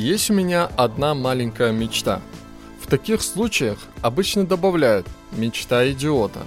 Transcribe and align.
Есть 0.00 0.30
у 0.30 0.32
меня 0.32 0.70
одна 0.78 1.14
маленькая 1.14 1.72
мечта. 1.72 2.22
В 2.80 2.86
таких 2.86 3.20
случаях 3.20 3.76
обычно 4.00 4.46
добавляют 4.46 5.06
«мечта 5.32 5.90
идиота». 5.92 6.40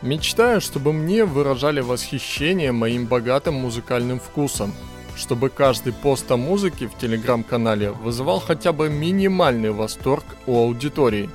Мечтаю, 0.00 0.60
чтобы 0.60 0.92
мне 0.92 1.24
выражали 1.24 1.80
восхищение 1.80 2.70
моим 2.70 3.06
богатым 3.06 3.54
музыкальным 3.54 4.20
вкусом, 4.20 4.72
чтобы 5.16 5.50
каждый 5.50 5.92
пост 5.92 6.30
о 6.30 6.36
музыке 6.36 6.86
в 6.86 6.96
телеграм-канале 6.96 7.90
вызывал 7.90 8.38
хотя 8.38 8.72
бы 8.72 8.88
минимальный 8.88 9.72
восторг 9.72 10.24
у 10.46 10.56
аудитории. 10.56 11.28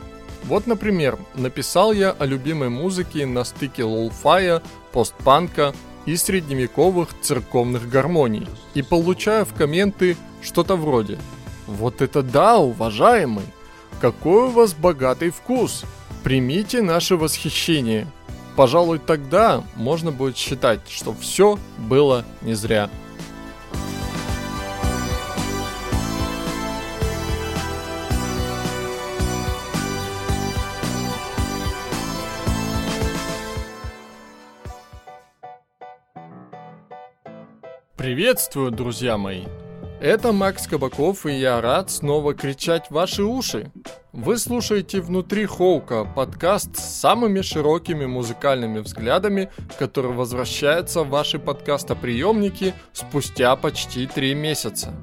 Вот, 0.46 0.66
например, 0.66 1.20
написал 1.36 1.91
я 1.91 2.12
о 2.12 2.26
любимой 2.26 2.70
музыке 2.70 3.26
на 3.26 3.44
стыке 3.44 3.84
лоу-фая, 3.84 4.64
постпанка 4.93 5.73
и 6.06 6.15
средневековых 6.15 7.10
церковных 7.20 7.89
гармоний 7.89 8.48
и 8.76 8.82
получаю 8.82 9.43
в 9.43 9.54
комменты 9.54 10.15
что-то 10.42 10.78
вроде 10.78 11.20
«Вот 11.69 12.01
это 12.01 12.23
да, 12.23 12.57
уважаемый! 12.57 13.46
Какой 14.01 14.47
у 14.47 14.50
вас 14.50 14.73
богатый 14.73 15.29
вкус! 15.29 15.86
Примите 16.23 16.82
наше 16.82 17.15
восхищение!» 17.15 18.07
Пожалуй, 18.55 19.00
тогда 19.00 19.64
можно 19.75 20.11
будет 20.11 20.36
считать, 20.36 20.82
что 20.89 21.14
все 21.14 21.57
было 21.78 22.25
не 22.42 22.55
зря. 22.55 22.89
Приветствую, 37.95 38.72
друзья 38.72 39.17
мои! 39.17 39.45
Это 40.02 40.31
Макс 40.31 40.66
Кабаков, 40.66 41.25
и 41.25 41.33
я 41.33 41.59
рад 41.59 41.92
снова 41.92 42.33
кричать 42.33 42.88
в 42.88 42.92
ваши 42.92 43.23
уши. 43.23 43.69
Вы 44.14 44.38
слушаете 44.38 45.02
«Внутри 45.02 45.45
Хоука» 45.45 46.05
подкаст 46.05 46.78
с 46.78 47.00
самыми 47.02 47.42
широкими 47.42 48.05
музыкальными 48.05 48.80
взглядами, 48.80 49.50
который 49.77 50.14
возвращается 50.14 51.03
в 51.03 51.09
ваши 51.09 51.38
подкастоприемники 51.38 52.73
спустя 52.94 53.53
почти 53.58 54.08
три 54.08 54.33
месяца. 54.36 54.94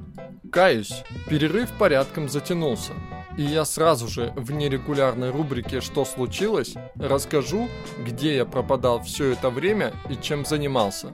Каюсь, 0.51 1.03
перерыв 1.29 1.69
порядком 1.77 2.27
затянулся– 2.27 2.93
и 3.37 3.43
я 3.43 3.65
сразу 3.65 4.07
же 4.07 4.33
в 4.35 4.51
нерегулярной 4.51 5.29
рубрике 5.29 5.79
«Что 5.79 6.05
случилось?» 6.05 6.73
расскажу, 6.95 7.69
где 8.03 8.35
я 8.35 8.45
пропадал 8.45 9.03
все 9.03 9.33
это 9.33 9.51
время 9.51 9.93
и 10.09 10.15
чем 10.15 10.43
занимался. 10.43 11.13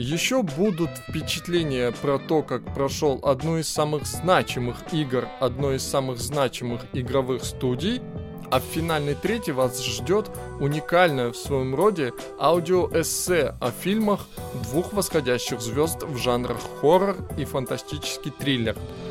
Еще 0.00 0.42
будут 0.42 0.88
впечатления 0.96 1.92
про 1.92 2.18
то, 2.18 2.42
как 2.42 2.64
прошел 2.74 3.20
одну 3.22 3.58
из 3.58 3.68
самых 3.68 4.06
значимых 4.06 4.78
игр 4.94 5.28
одной 5.40 5.76
из 5.76 5.82
самых 5.82 6.16
значимых 6.16 6.80
игровых 6.94 7.44
студий, 7.44 8.00
а 8.50 8.60
в 8.60 8.62
финальной 8.62 9.14
трети 9.14 9.50
вас 9.50 9.84
ждет 9.84 10.30
уникальное 10.58 11.32
в 11.32 11.36
своем 11.36 11.74
роде 11.74 12.14
аудиоэссе 12.38 13.56
о 13.60 13.70
фильмах 13.70 14.26
двух 14.70 14.94
восходящих 14.94 15.60
звезд 15.60 16.02
в 16.02 16.16
жанрах 16.16 16.60
хоррор 16.80 17.16
и 17.36 17.44
фантастический 17.44 18.30
триллер– 18.30 18.76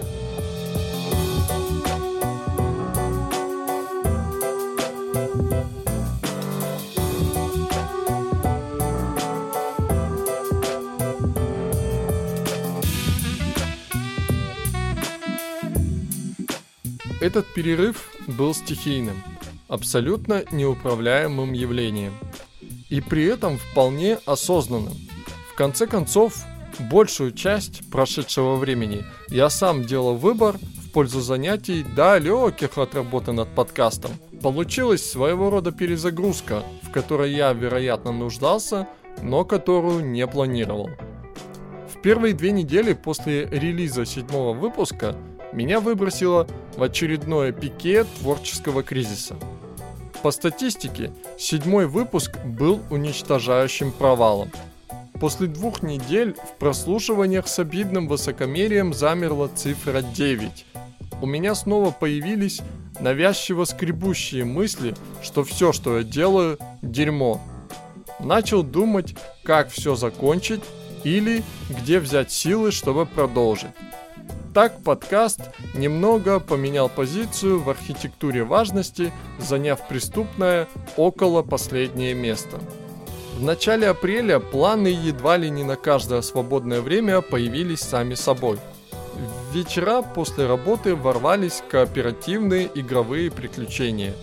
Этот 17.20 17.48
перерыв 17.48 18.10
был 18.28 18.54
стихийным, 18.54 19.22
абсолютно 19.68 20.44
неуправляемым 20.52 21.52
явлением. 21.52 22.14
И 22.90 23.02
при 23.02 23.26
этом 23.26 23.58
вполне 23.58 24.20
осознанным. 24.26 24.94
В 25.52 25.56
конце 25.56 25.86
концов, 25.86 26.46
большую 26.80 27.34
часть 27.34 27.90
прошедшего 27.92 28.56
времени 28.56 29.04
я 29.28 29.50
сам 29.50 29.84
делал 29.84 30.16
выбор 30.16 30.58
в 30.58 30.92
пользу 30.92 31.20
занятий 31.20 31.84
далеких 31.84 32.78
от 32.78 32.96
работы 32.96 33.34
над 33.34 33.54
подкастом. 33.54 34.12
Получилась 34.42 35.04
своего 35.04 35.50
рода 35.50 35.74
перезагрузка, 35.74 36.64
в 36.84 36.92
которой 36.92 37.34
я, 37.34 37.52
вероятно, 37.52 38.14
нуждался, 38.14 38.88
но 39.22 39.44
которую 39.44 40.06
не 40.06 40.26
планировал. 40.26 40.90
В 41.94 42.02
первые 42.02 42.34
две 42.34 42.52
недели 42.52 42.94
после 42.94 43.46
релиза 43.46 44.06
седьмого 44.06 44.54
выпуска 44.54 45.18
меня 45.52 45.80
выбросило 45.80 46.48
в 46.76 46.84
очередное 46.84 47.52
пике 47.52 48.04
творческого 48.04 48.84
кризиса. 48.84 49.36
По 50.22 50.32
статистике, 50.32 51.12
седьмой 51.38 51.88
выпуск 51.88 52.38
был 52.44 52.82
уничтожающим 52.90 53.92
провалом. 53.92 54.52
После 55.20 55.48
двух 55.48 55.82
недель 55.82 56.34
в 56.34 56.60
прослушиваниях 56.60 57.48
с 57.48 57.60
обидным 57.60 58.08
высокомерием 58.08 58.94
замерла 58.94 59.50
цифра 59.54 60.02
9. 60.02 60.66
У 61.22 61.26
меня 61.26 61.56
снова 61.56 61.92
появились 61.92 62.62
навязчиво 63.00 63.66
скребущие 63.66 64.46
мысли, 64.46 64.96
что 65.22 65.44
все, 65.44 65.74
что 65.74 65.98
я 65.98 66.04
делаю, 66.04 66.58
дерьмо. 66.82 67.42
Начал 68.20 68.64
думать, 68.64 69.16
как 69.44 69.70
все 69.70 69.96
закончить 69.96 70.64
или 71.04 71.44
где 71.70 72.00
взять 72.00 72.32
силы, 72.32 72.72
чтобы 72.72 73.06
продолжить. 73.06 73.72
Так 74.60 74.84
подкаст 74.84 75.40
немного 75.74 76.42
поменял 76.42 76.90
позицию 76.90 77.62
в 77.62 77.70
архитектуре 77.70 78.44
важности, 78.44 79.14
заняв 79.38 79.88
преступное 79.88 80.68
около 80.98 81.44
последнее 81.44 82.14
место. 82.14 82.60
В 83.38 83.42
начале 83.42 83.88
апреля 83.88 84.42
планы 84.42 84.88
едва 84.88 85.38
ли 85.38 85.50
не 85.50 85.64
на 85.64 85.78
каждое 85.78 86.22
свободное 86.22 86.82
время 86.82 87.22
появились 87.22 87.80
сами 87.80 88.16
собой. 88.16 88.60
В 89.14 89.56
вечера 89.56 90.02
после 90.02 90.46
работы 90.46 90.94
ворвались 90.94 91.64
кооперативные 91.70 92.70
игровые 92.76 93.32
приключения. 93.32 94.14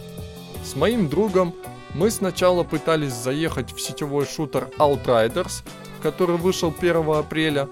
С 0.62 0.76
моим 0.76 1.08
другом 1.08 1.54
мы 1.94 2.10
сначала 2.10 2.62
пытались 2.62 3.14
заехать 3.14 3.72
в 3.72 3.80
сетевой 3.80 4.26
шутер 4.26 4.68
Outriders, 4.78 5.62
который 6.02 6.36
вышел 6.36 6.74
1 6.78 7.08
апреля, 7.08 7.70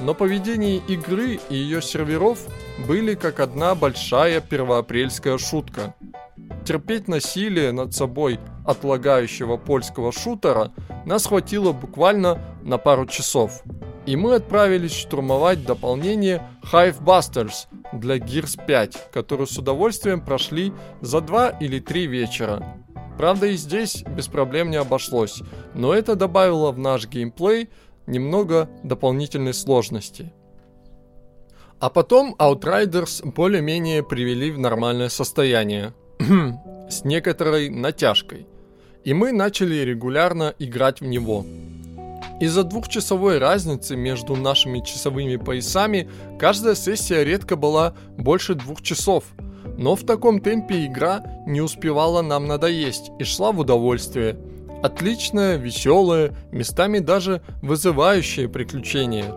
но 0.00 0.14
поведение 0.14 0.78
игры 0.88 1.40
и 1.48 1.54
ее 1.56 1.82
серверов 1.82 2.40
были 2.86 3.14
как 3.14 3.40
одна 3.40 3.74
большая 3.74 4.40
первоапрельская 4.40 5.38
шутка. 5.38 5.94
Терпеть 6.64 7.08
насилие 7.08 7.72
над 7.72 7.94
собой 7.94 8.38
отлагающего 8.66 9.56
польского 9.56 10.12
шутера 10.12 10.72
нас 11.06 11.26
хватило 11.26 11.72
буквально 11.72 12.38
на 12.62 12.78
пару 12.78 13.06
часов. 13.06 13.62
И 14.06 14.16
мы 14.16 14.34
отправились 14.34 14.94
штурмовать 14.94 15.64
дополнение 15.64 16.42
Hive 16.72 17.02
Busters 17.02 17.66
для 17.92 18.18
Gears 18.18 18.58
5, 18.66 19.10
которую 19.12 19.46
с 19.46 19.58
удовольствием 19.58 20.20
прошли 20.20 20.72
за 21.00 21.20
2 21.20 21.50
или 21.60 21.78
3 21.78 22.06
вечера. 22.06 22.62
Правда 23.18 23.46
и 23.46 23.56
здесь 23.56 24.04
без 24.16 24.28
проблем 24.28 24.70
не 24.70 24.76
обошлось, 24.76 25.42
но 25.74 25.92
это 25.92 26.14
добавило 26.14 26.70
в 26.70 26.78
наш 26.78 27.08
геймплей 27.08 27.68
немного 28.08 28.68
дополнительной 28.82 29.54
сложности. 29.54 30.32
А 31.78 31.90
потом 31.90 32.34
Outriders 32.38 33.24
более-менее 33.32 34.02
привели 34.02 34.50
в 34.50 34.58
нормальное 34.58 35.08
состояние, 35.08 35.94
с 36.90 37.04
некоторой 37.04 37.68
натяжкой, 37.68 38.46
и 39.04 39.14
мы 39.14 39.30
начали 39.30 39.76
регулярно 39.76 40.54
играть 40.58 41.00
в 41.00 41.06
него. 41.06 41.46
Из-за 42.40 42.64
двухчасовой 42.64 43.38
разницы 43.38 43.96
между 43.96 44.36
нашими 44.36 44.80
часовыми 44.80 45.36
поясами 45.36 46.08
каждая 46.38 46.74
сессия 46.74 47.24
редко 47.24 47.56
была 47.56 47.94
больше 48.16 48.54
двух 48.54 48.82
часов, 48.82 49.24
но 49.76 49.94
в 49.94 50.04
таком 50.04 50.40
темпе 50.40 50.86
игра 50.86 51.22
не 51.46 51.60
успевала 51.60 52.22
нам 52.22 52.46
надоесть 52.46 53.10
и 53.18 53.24
шла 53.24 53.52
в 53.52 53.60
удовольствие– 53.60 54.36
Отличное, 54.82 55.56
веселое, 55.56 56.34
местами 56.52 57.00
даже 57.00 57.42
вызывающее 57.62 58.48
приключение. 58.48 59.34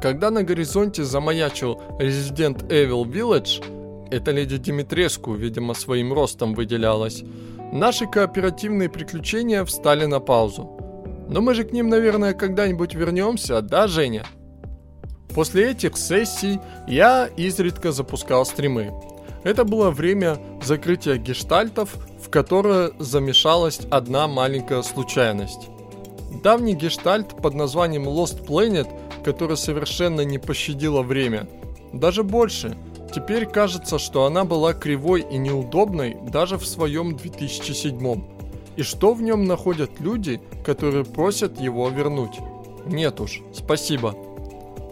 Когда 0.00 0.30
на 0.30 0.42
горизонте 0.44 1.02
замаячил 1.02 1.80
Resident 1.98 2.68
Evil 2.68 3.04
Village, 3.04 4.08
эта 4.10 4.30
леди 4.30 4.58
Димитреску, 4.58 5.34
видимо, 5.34 5.74
своим 5.74 6.12
ростом 6.12 6.54
выделялась, 6.54 7.24
наши 7.72 8.06
кооперативные 8.06 8.88
приключения 8.88 9.64
встали 9.64 10.04
на 10.04 10.20
паузу. 10.20 10.70
Но 11.28 11.40
мы 11.40 11.54
же 11.54 11.64
к 11.64 11.72
ним, 11.72 11.88
наверное, 11.88 12.34
когда-нибудь 12.34 12.94
вернемся, 12.94 13.62
да, 13.62 13.88
Женя? 13.88 14.24
После 15.34 15.72
этих 15.72 15.96
сессий 15.96 16.60
я 16.86 17.26
изредка 17.36 17.90
запускал 17.90 18.46
стримы. 18.46 18.92
Это 19.42 19.64
было 19.64 19.90
время 19.90 20.38
закрытия 20.62 21.16
гештальтов, 21.16 21.96
в 22.24 22.30
которое 22.30 22.92
замешалась 22.98 23.80
одна 23.90 24.26
маленькая 24.26 24.82
случайность. 24.82 25.68
Давний 26.42 26.74
гештальт 26.74 27.36
под 27.36 27.54
названием 27.54 28.08
Lost 28.08 28.46
Planet, 28.46 28.88
который 29.22 29.56
совершенно 29.56 30.22
не 30.22 30.38
пощадило 30.38 31.02
время, 31.02 31.46
Даже 31.92 32.22
больше. 32.22 32.76
Теперь 33.14 33.46
кажется, 33.46 33.98
что 33.98 34.24
она 34.24 34.44
была 34.44 34.72
кривой 34.72 35.20
и 35.30 35.36
неудобной 35.36 36.16
даже 36.32 36.58
в 36.58 36.66
своем 36.66 37.14
2007 37.14 38.24
И 38.76 38.82
что 38.82 39.14
в 39.14 39.22
нем 39.22 39.44
находят 39.44 40.00
люди, 40.00 40.40
которые 40.64 41.04
просят 41.04 41.60
его 41.60 41.88
вернуть? 41.90 42.40
Нет 42.86 43.20
уж, 43.20 43.42
спасибо. 43.52 44.16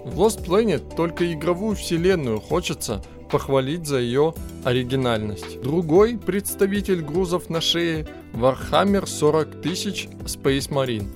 В 0.05 0.21
Lost 0.21 0.45
Planet 0.45 0.95
только 0.95 1.33
игровую 1.33 1.77
вселенную 1.77 2.41
хочется 2.41 3.03
похвалить 3.33 3.87
за 3.87 3.99
ее 3.99 4.35
оригинальность. 4.63 5.61
Другой 5.63 6.19
представитель 6.19 7.01
грузов 7.01 7.49
на 7.49 7.63
шее 7.63 8.07
Warhammer 8.35 9.07
40 9.07 9.63
тысяч 9.63 10.07
Space 10.25 10.69
Marine. 10.69 11.09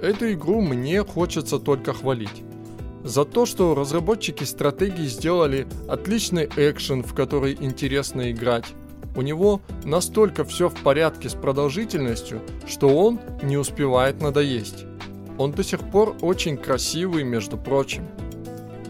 Эту 0.00 0.32
игру 0.32 0.60
мне 0.60 1.02
хочется 1.02 1.58
только 1.58 1.92
хвалить. 1.92 2.44
За 3.02 3.24
то, 3.24 3.46
что 3.46 3.74
разработчики 3.74 4.44
стратегии 4.44 5.06
сделали 5.06 5.66
отличный 5.88 6.48
экшен, 6.56 7.02
в 7.02 7.14
который 7.14 7.56
интересно 7.58 8.30
играть. 8.30 8.66
У 9.16 9.22
него 9.22 9.60
настолько 9.84 10.44
все 10.44 10.68
в 10.68 10.74
порядке 10.82 11.28
с 11.28 11.34
продолжительностью, 11.34 12.42
что 12.68 12.88
он 12.88 13.18
не 13.42 13.56
успевает 13.56 14.20
надоесть. 14.20 14.84
Он 15.38 15.50
до 15.50 15.64
сих 15.64 15.80
пор 15.90 16.16
очень 16.20 16.56
красивый, 16.56 17.24
между 17.24 17.56
прочим. 17.56 18.06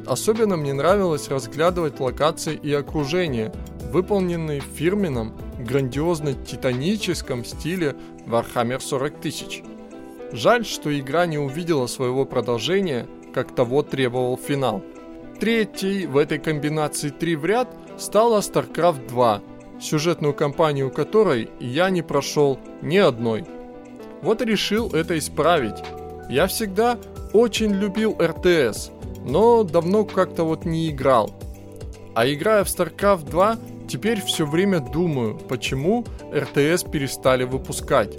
Особенно 0.06 0.56
мне 0.56 0.72
нравилось 0.72 1.28
разглядывать 1.28 1.98
локации 1.98 2.54
и 2.54 2.72
окружение, 2.72 3.52
выполненные 3.92 4.60
в 4.60 4.64
фирменном, 4.64 5.34
грандиозно-титаническом 5.58 7.44
стиле 7.44 7.96
Warhammer 8.26 8.80
40 8.80 9.20
тысяч. 9.20 9.62
Жаль, 10.32 10.64
что 10.64 10.96
игра 10.96 11.26
не 11.26 11.38
увидела 11.38 11.86
своего 11.86 12.24
продолжения, 12.24 13.06
как 13.34 13.54
того 13.54 13.82
требовал 13.82 14.36
финал. 14.36 14.82
Третьей 15.40 16.06
в 16.06 16.16
этой 16.16 16.38
комбинации 16.38 17.10
3 17.10 17.36
в 17.36 17.44
ряд 17.44 17.68
стала 17.98 18.40
StarCraft 18.40 19.08
2, 19.08 19.42
сюжетную 19.80 20.34
кампанию 20.34 20.90
которой 20.90 21.50
я 21.60 21.90
не 21.90 22.02
прошел 22.02 22.58
ни 22.80 22.96
одной. 22.96 23.44
Вот 24.22 24.40
решил 24.40 24.90
это 24.92 25.18
исправить. 25.18 25.76
Я 26.28 26.46
всегда 26.46 26.98
очень 27.32 27.72
любил 27.72 28.16
РТС, 28.20 28.90
но 29.26 29.64
давно 29.64 30.04
как-то 30.04 30.44
вот 30.44 30.64
не 30.64 30.88
играл. 30.88 31.30
А 32.14 32.26
играя 32.26 32.64
в 32.64 32.68
StarCraft 32.68 33.28
2, 33.28 33.58
теперь 33.88 34.22
все 34.22 34.46
время 34.46 34.80
думаю, 34.80 35.36
почему 35.36 36.04
РТС 36.32 36.84
перестали 36.84 37.44
выпускать. 37.44 38.16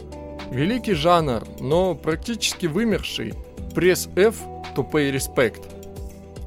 Великий 0.51 0.93
жанр, 0.93 1.43
но 1.59 1.95
практически 1.95 2.67
вымерший. 2.67 3.33
Пресс 3.73 4.07
F 4.15 4.35
to 4.75 4.89
pay 4.89 5.11
respect. 5.11 5.63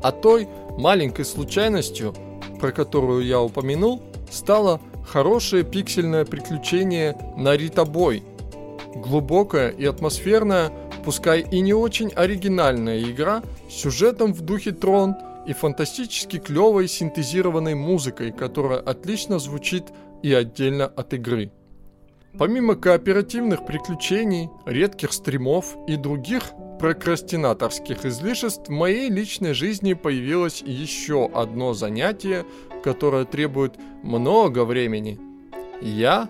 А 0.03 0.13
той 0.13 0.49
маленькой 0.79 1.25
случайностью, 1.25 2.15
про 2.61 2.71
которую 2.71 3.25
я 3.27 3.41
упомянул, 3.41 4.03
стало 4.31 4.81
хорошее 5.07 5.65
пиксельное 5.65 6.25
приключение 6.25 7.17
на 7.37 7.57
Ритобой. 7.57 8.23
Глубокая 8.95 9.71
и 9.71 9.85
атмосферная, 9.85 10.71
пускай 11.05 11.41
и 11.41 11.61
не 11.61 11.73
очень 11.73 12.11
оригинальная 12.11 13.01
игра 13.03 13.43
с 13.69 13.75
сюжетом 13.75 14.33
в 14.33 14.41
духе 14.43 14.73
Трон 14.73 15.15
и 15.47 15.53
фантастически 15.53 16.39
клевой 16.39 16.89
синтезированной 16.89 17.75
музыкой, 17.75 18.33
которая 18.33 18.79
отлично 18.79 19.39
звучит 19.39 19.85
и 20.23 20.33
отдельно 20.33 20.87
от 20.87 21.15
игры. 21.15 21.51
Помимо 22.39 22.77
кооперативных 22.77 23.67
приключений, 23.67 24.51
редких 24.65 25.13
стримов 25.13 25.77
и 25.89 25.97
других 25.97 26.53
прокрастинаторских 26.79 28.07
излишеств, 28.07 28.69
в 28.69 28.73
моей 28.73 29.11
личной 29.11 29.53
жизни 29.53 29.95
появилось 29.95 30.63
еще 30.63 31.29
одно 31.35 31.75
занятие, 31.75 32.47
которое 32.85 33.25
требует 33.25 33.75
много 34.03 34.65
времени. 34.65 35.19
Я 35.83 36.29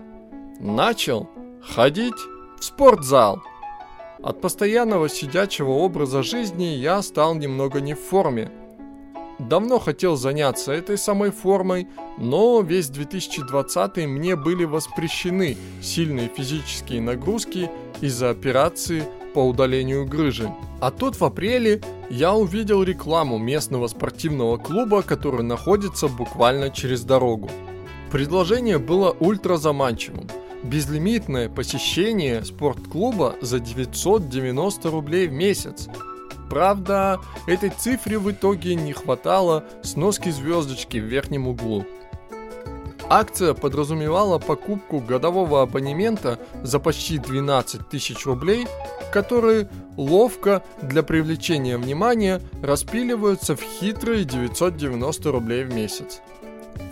начал 0.59 1.29
ходить 1.61 2.17
в 2.59 2.63
спортзал. 2.63 3.41
От 4.23 4.41
постоянного 4.41 5.09
сидячего 5.09 5.71
образа 5.71 6.23
жизни 6.23 6.65
я 6.65 7.01
стал 7.01 7.35
немного 7.35 7.81
не 7.81 7.93
в 7.93 7.99
форме– 7.99 8.51
давно 9.49 9.79
хотел 9.79 10.15
заняться 10.15 10.71
этой 10.71 10.97
самой 10.97 11.31
формой, 11.31 11.87
но 12.17 12.61
весь 12.61 12.89
2020 12.89 13.97
мне 14.07 14.35
были 14.35 14.65
воспрещены 14.65 15.57
сильные 15.81 16.29
физические 16.29 17.01
нагрузки 17.01 17.69
из-за 18.01 18.29
операции 18.29 19.03
по 19.33 19.39
удалению 19.39 20.05
грыжи. 20.05 20.53
А 20.79 20.91
тут 20.91 21.19
в 21.19 21.23
апреле 21.23 21.81
я 22.09 22.33
увидел 22.33 22.83
рекламу 22.83 23.37
местного 23.37 23.87
спортивного 23.87 24.57
клуба, 24.57 25.01
который 25.01 25.43
находится 25.43 26.07
буквально 26.07 26.69
через 26.69 27.03
дорогу. 27.03 27.49
Предложение 28.11 28.77
было 28.77 29.15
ультра 29.19 29.55
заманчивым. 29.55 30.27
Безлимитное 30.63 31.49
посещение 31.49 32.43
спортклуба 32.45 33.35
за 33.41 33.59
990 33.59 34.89
рублей 34.89 35.27
в 35.27 35.31
месяц– 35.31 35.87
Правда, 36.51 37.21
этой 37.47 37.69
цифре 37.69 38.19
в 38.19 38.29
итоге 38.29 38.75
не 38.75 38.91
хватало 38.91 39.63
сноски 39.83 40.31
звездочки 40.31 40.97
в 40.97 41.05
верхнем 41.05 41.47
углу. 41.47 41.85
Акция 43.07 43.53
подразумевала 43.53 44.37
покупку 44.37 44.99
годового 44.99 45.61
абонемента 45.61 46.39
за 46.61 46.79
почти 46.79 47.19
12 47.19 47.87
тысяч 47.87 48.25
рублей, 48.25 48.67
которые 49.13 49.69
ловко 49.95 50.61
для 50.81 51.03
привлечения 51.03 51.77
внимания 51.77 52.41
распиливаются 52.61 53.55
в 53.55 53.61
хитрые 53.61 54.25
990 54.25 55.31
рублей 55.31 55.63
в 55.63 55.73
месяц. 55.73 56.19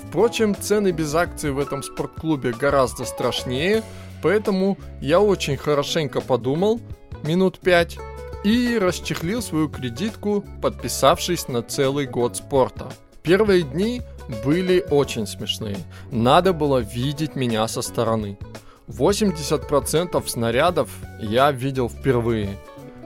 Впрочем, 0.09 0.55
цены 0.55 0.89
без 0.89 1.13
акций 1.13 1.51
в 1.51 1.59
этом 1.59 1.83
спортклубе 1.83 2.51
гораздо 2.51 3.05
страшнее, 3.05 3.83
поэтому 4.23 4.75
я 5.01 5.21
очень 5.21 5.55
хорошенько 5.55 6.19
подумал, 6.19 6.81
минут 7.21 7.59
пять, 7.59 7.99
и 8.43 8.79
расчехлил 8.79 9.43
свою 9.43 9.69
кредитку, 9.69 10.43
подписавшись 10.63 11.47
на 11.47 11.61
целый 11.61 12.07
год 12.07 12.37
спорта. 12.37 12.91
Первые 13.21 13.61
дни 13.61 14.01
были 14.43 14.83
очень 14.89 15.27
смешные. 15.27 15.77
Надо 16.09 16.53
было 16.53 16.79
видеть 16.79 17.35
меня 17.35 17.67
со 17.67 17.83
стороны. 17.83 18.39
80% 18.87 20.27
снарядов 20.27 20.89
я 21.19 21.51
видел 21.51 21.87
впервые. 21.87 22.57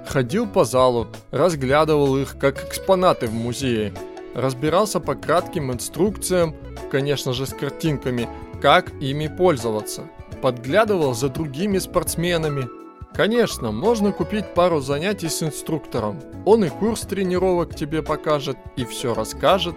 Ходил 0.08 0.48
по 0.48 0.63
залу, 0.63 1.08
разглядывал 1.32 2.18
их 2.18 2.38
как 2.39 2.66
экспонаты 2.66 3.28
в 3.28 3.34
музее. 3.34 3.94
Разбирался 4.34 5.00
по 5.00 5.16
кратким 5.16 5.72
инструкциям, 5.72 6.56
конечно 6.92 7.34
же 7.34 7.46
с 7.46 7.54
картинками, 7.54 8.28
как 8.62 8.94
ими 9.02 9.28
пользоваться. 9.28 10.04
Подглядывал 10.42 11.13
за 11.13 11.30
другими 11.30 11.78
спортсменами, 11.78 12.68
Конечно, 13.13 13.72
можно 13.72 14.12
купить 14.12 14.56
пару 14.56 14.80
занятий 14.80 15.30
с 15.30 15.44
инструктором. 15.44 16.20
Он 16.46 16.66
и 16.66 16.70
курс 16.70 17.02
тренировок 17.02 17.75
тебе 17.75 18.02
покажет, 18.02 18.58
и 18.75 18.86
все 18.86 19.13
расскажет. 19.13 19.75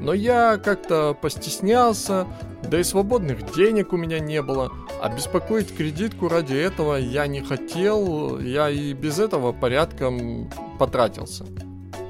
Но 0.00 0.14
я 0.14 0.56
как-то 0.56 1.14
постеснялся, 1.20 2.26
да 2.62 2.80
и 2.80 2.82
свободных 2.82 3.52
денег 3.52 3.92
у 3.92 3.98
меня 3.98 4.20
не 4.20 4.40
было. 4.40 4.72
А 5.02 5.14
беспокоить 5.14 5.76
кредитку 5.76 6.28
ради 6.28 6.54
этого 6.54 6.96
я 6.96 7.26
не 7.26 7.42
хотел, 7.42 8.38
я 8.38 8.70
и 8.70 8.94
без 8.94 9.18
этого 9.18 9.52
порядком 9.52 10.50
потратился. 10.78 11.44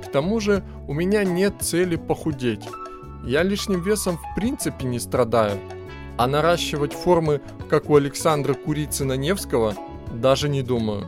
К 0.08 0.12
тому 0.12 0.40
же 0.40 0.64
у 0.86 0.94
меня 0.94 1.24
нет 1.24 1.54
цели 1.60 1.96
похудеть. 1.96 2.66
Я 3.24 3.42
лишним 3.42 3.82
весом 3.82 4.16
в 4.16 4.34
принципе 4.34 4.86
не 4.86 4.98
страдаю. 4.98 5.58
А 6.16 6.26
наращивать 6.26 6.94
формы, 6.94 7.40
как 7.68 7.90
у 7.90 7.96
Александра 7.96 8.54
Курицына-Невского– 8.54 9.74
даже 10.12 10.48
не 10.48 10.62
думаю. 10.62 11.06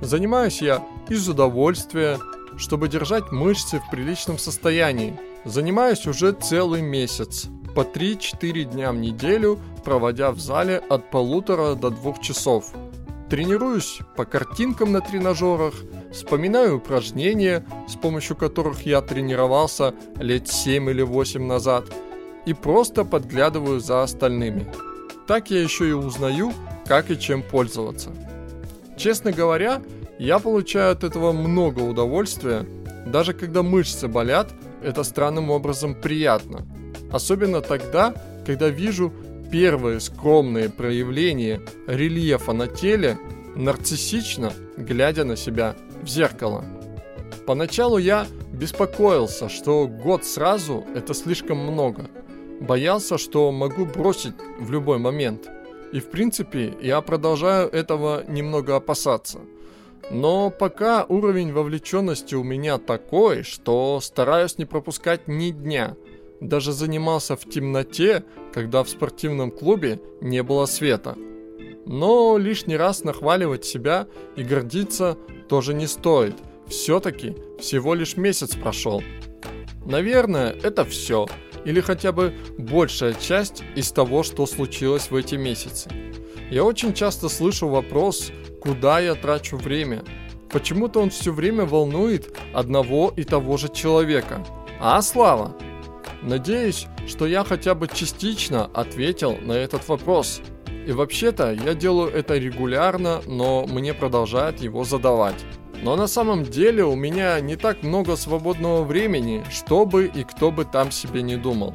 Занимаюсь 0.00 0.60
я 0.60 0.84
из 1.08 1.28
удовольствия, 1.28 2.18
чтобы 2.56 2.88
держать 2.88 3.30
мышцы 3.32 3.78
в 3.78 3.90
приличном 3.90 4.38
состоянии. 4.38 5.18
Занимаюсь 5.44 6.06
уже 6.06 6.32
целый 6.32 6.82
месяц, 6.82 7.46
по 7.74 7.80
3-4 7.80 8.64
дня 8.64 8.92
в 8.92 8.96
неделю, 8.96 9.58
проводя 9.84 10.32
в 10.32 10.40
зале 10.40 10.78
от 10.88 11.10
полутора 11.10 11.74
до 11.74 11.90
двух 11.90 12.20
часов. 12.20 12.72
Тренируюсь 13.30 14.00
по 14.16 14.24
картинкам 14.24 14.92
на 14.92 15.00
тренажерах, 15.00 15.74
вспоминаю 16.16 16.78
упражнения, 16.78 17.64
с 17.88 17.94
помощью 17.94 18.36
которых 18.36 18.86
я 18.86 19.00
тренировался 19.02 19.94
лет 20.18 20.48
7 20.48 20.90
или 20.90 21.02
8 21.02 21.46
назад, 21.46 21.84
и 22.46 22.54
просто 22.54 23.04
подглядываю 23.04 23.80
за 23.80 24.02
остальными. 24.02 24.66
Так 25.26 25.50
я 25.50 25.62
еще 25.62 25.88
и 25.88 25.92
узнаю, 25.92 26.52
как 26.86 27.10
и 27.10 27.18
чем 27.18 27.42
пользоваться. 27.42 28.10
Честно 28.96 29.32
говоря, 29.32 29.82
я 30.18 30.38
получаю 30.38 30.92
от 30.92 31.04
этого 31.04 31.32
много 31.32 31.80
удовольствия, 31.80 32.64
даже 33.06 33.34
когда 33.34 33.62
мышцы 33.62 34.08
болят, 34.08 34.50
это 34.82 35.04
странным 35.04 35.50
образом 35.50 35.94
приятно. 35.94 36.66
Особенно 37.12 37.60
тогда, 37.60 38.14
когда 38.46 38.68
вижу 38.68 39.12
первые 39.52 40.00
скромные 40.00 40.70
проявления 40.70 41.60
рельефа 41.86 42.52
на 42.52 42.68
теле, 42.68 43.18
нарциссично 43.54 44.52
глядя 44.76 45.24
на 45.24 45.36
себя 45.36 45.74
в 46.06 46.08
зеркало. 46.08 46.64
Поначалу 47.46 47.98
я 47.98 48.26
беспокоился, 48.52 49.48
что 49.48 49.86
год 49.88 50.24
сразу 50.24 50.84
это 50.94 51.14
слишком 51.14 51.58
много. 51.58 52.08
Боялся, 52.60 53.18
что 53.18 53.50
могу 53.52 53.84
бросить 53.84 54.34
в 54.58 54.70
любой 54.70 54.98
момент. 54.98 55.48
И 55.92 56.00
в 56.00 56.10
принципе 56.10 56.74
я 56.80 57.00
продолжаю 57.00 57.68
этого 57.68 58.24
немного 58.28 58.76
опасаться. 58.76 59.40
Но 60.10 60.50
пока 60.50 61.04
уровень 61.04 61.52
вовлеченности 61.52 62.36
у 62.36 62.44
меня 62.44 62.78
такой, 62.78 63.42
что 63.42 64.00
стараюсь 64.00 64.58
не 64.58 64.64
пропускать 64.64 65.26
ни 65.26 65.50
дня. 65.50 65.96
Даже 66.40 66.72
занимался 66.72 67.34
в 67.36 67.48
темноте, 67.48 68.22
когда 68.52 68.84
в 68.84 68.88
спортивном 68.88 69.50
клубе 69.50 70.00
не 70.20 70.42
было 70.42 70.66
света. 70.66 71.16
Но 71.86 72.36
лишний 72.36 72.76
раз 72.76 73.04
нахваливать 73.04 73.64
себя 73.64 74.08
и 74.34 74.42
гордиться 74.42 75.16
тоже 75.48 75.72
не 75.72 75.86
стоит. 75.86 76.34
Все-таки 76.66 77.36
всего 77.60 77.94
лишь 77.94 78.16
месяц 78.16 78.56
прошел. 78.56 79.02
Наверное, 79.84 80.50
это 80.50 80.84
все. 80.84 81.26
Или 81.64 81.80
хотя 81.80 82.10
бы 82.10 82.34
большая 82.58 83.14
часть 83.14 83.62
из 83.76 83.92
того, 83.92 84.24
что 84.24 84.46
случилось 84.46 85.10
в 85.10 85.16
эти 85.16 85.36
месяцы. 85.36 85.88
Я 86.50 86.64
очень 86.64 86.92
часто 86.92 87.28
слышу 87.28 87.68
вопрос, 87.68 88.32
куда 88.60 88.98
я 88.98 89.14
трачу 89.14 89.56
время. 89.56 90.04
Почему-то 90.50 91.00
он 91.00 91.10
все 91.10 91.32
время 91.32 91.64
волнует 91.66 92.36
одного 92.52 93.12
и 93.16 93.22
того 93.22 93.56
же 93.56 93.68
человека. 93.68 94.44
А, 94.80 95.00
Слава? 95.02 95.56
Надеюсь, 96.22 96.86
что 97.06 97.26
я 97.26 97.44
хотя 97.44 97.76
бы 97.76 97.86
частично 97.86 98.66
ответил 98.66 99.36
на 99.36 99.52
этот 99.52 99.86
вопрос– 99.88 100.40
и 100.86 100.92
вообще-то 100.92 101.52
я 101.52 101.74
делаю 101.74 102.12
это 102.12 102.38
регулярно, 102.38 103.20
но 103.26 103.66
мне 103.66 103.92
продолжают 103.92 104.60
его 104.60 104.84
задавать. 104.84 105.44
Но 105.82 105.96
на 105.96 106.06
самом 106.06 106.44
деле 106.44 106.84
у 106.84 106.94
меня 106.94 107.38
не 107.40 107.56
так 107.56 107.82
много 107.82 108.16
свободного 108.16 108.84
времени, 108.84 109.44
чтобы 109.50 110.06
и 110.06 110.22
кто 110.22 110.52
бы 110.52 110.64
там 110.64 110.92
себе 110.92 111.22
не 111.22 111.36
думал. 111.36 111.74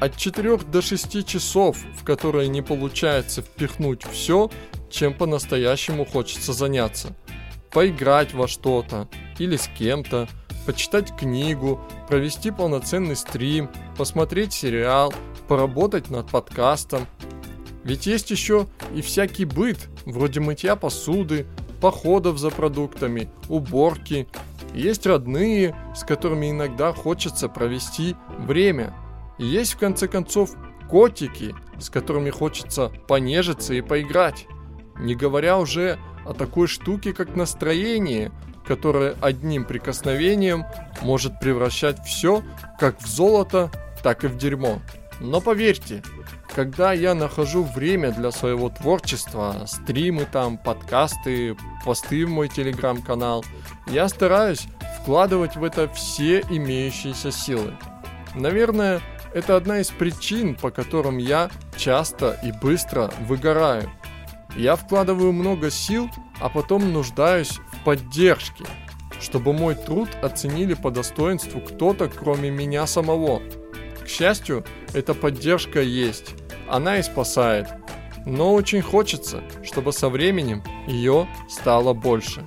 От 0.00 0.16
4 0.16 0.58
до 0.58 0.82
6 0.82 1.26
часов, 1.26 1.78
в 1.98 2.04
которые 2.04 2.48
не 2.48 2.62
получается 2.62 3.42
впихнуть 3.42 4.04
все, 4.10 4.50
чем 4.88 5.14
по-настоящему 5.14 6.04
хочется 6.04 6.52
заняться. 6.52 7.14
Поиграть 7.72 8.34
во 8.34 8.46
что-то 8.46 9.08
или 9.38 9.56
с 9.56 9.68
кем-то, 9.76 10.28
почитать 10.64 11.14
книгу, 11.16 11.80
провести 12.08 12.52
полноценный 12.52 13.16
стрим, 13.16 13.68
посмотреть 13.96 14.52
сериал, 14.52 15.12
поработать 15.48 16.08
над 16.08 16.30
подкастом, 16.30 17.06
ведь 17.84 18.06
есть 18.06 18.30
еще 18.30 18.66
и 18.94 19.02
всякий 19.02 19.44
быт, 19.44 19.88
вроде 20.06 20.40
мытья 20.40 20.74
посуды, 20.74 21.46
походов 21.80 22.38
за 22.38 22.50
продуктами, 22.50 23.28
уборки. 23.48 24.26
Есть 24.72 25.06
родные, 25.06 25.76
с 25.94 26.02
которыми 26.02 26.50
иногда 26.50 26.92
хочется 26.94 27.48
провести 27.48 28.16
время. 28.38 28.94
И 29.38 29.44
есть 29.44 29.74
в 29.74 29.78
конце 29.78 30.08
концов 30.08 30.56
котики, 30.88 31.54
с 31.78 31.90
которыми 31.90 32.30
хочется 32.30 32.90
понежиться 33.06 33.74
и 33.74 33.82
поиграть. 33.82 34.46
Не 34.98 35.14
говоря 35.14 35.58
уже 35.58 35.98
о 36.24 36.32
такой 36.32 36.68
штуке, 36.68 37.12
как 37.12 37.36
настроение, 37.36 38.32
которое 38.66 39.14
одним 39.20 39.64
прикосновением 39.66 40.64
может 41.02 41.38
превращать 41.38 42.02
все 42.06 42.42
как 42.80 43.00
в 43.02 43.06
золото, 43.06 43.70
так 44.02 44.24
и 44.24 44.28
в 44.28 44.38
дерьмо. 44.38 44.80
Но 45.20 45.40
поверьте, 45.40 46.02
когда 46.52 46.92
я 46.92 47.14
нахожу 47.14 47.64
время 47.64 48.10
для 48.12 48.30
своего 48.30 48.68
творчества, 48.68 49.64
стримы 49.66 50.26
там, 50.30 50.58
подкасты, 50.58 51.56
посты 51.84 52.26
в 52.26 52.30
мой 52.30 52.48
телеграм-канал, 52.48 53.44
я 53.86 54.08
стараюсь 54.08 54.66
вкладывать 55.00 55.56
в 55.56 55.64
это 55.64 55.88
все 55.88 56.40
имеющиеся 56.40 57.30
силы. 57.30 57.74
Наверное, 58.34 59.00
это 59.34 59.56
одна 59.56 59.80
из 59.80 59.88
причин, 59.88 60.54
по 60.54 60.70
которым 60.70 61.18
я 61.18 61.50
часто 61.76 62.38
и 62.44 62.52
быстро 62.52 63.10
выгораю. 63.20 63.90
Я 64.56 64.76
вкладываю 64.76 65.32
много 65.32 65.70
сил, 65.70 66.08
а 66.40 66.48
потом 66.48 66.92
нуждаюсь 66.92 67.58
в 67.72 67.84
поддержке, 67.84 68.64
чтобы 69.20 69.52
мой 69.52 69.74
труд 69.74 70.08
оценили 70.22 70.74
по 70.74 70.90
достоинству 70.90 71.60
кто-то, 71.60 72.08
кроме 72.08 72.50
меня 72.50 72.86
самого. 72.86 73.42
Счастью, 74.16 74.64
эта 74.92 75.12
поддержка 75.12 75.82
есть 75.82 76.34
она 76.68 76.98
и 76.98 77.02
спасает. 77.02 77.66
Но 78.26 78.54
очень 78.54 78.80
хочется, 78.80 79.42
чтобы 79.64 79.92
со 79.92 80.08
временем 80.08 80.62
ее 80.86 81.26
стало 81.50 81.94
больше. 81.94 82.46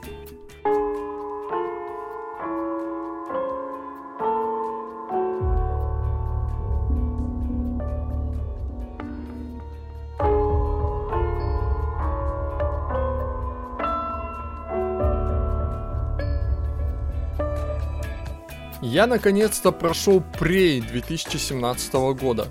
Я 18.97 19.05
наконец-то 19.05 19.71
прошел 19.71 20.23
Прей 20.39 20.81
2017 20.81 21.93
года. 22.19 22.47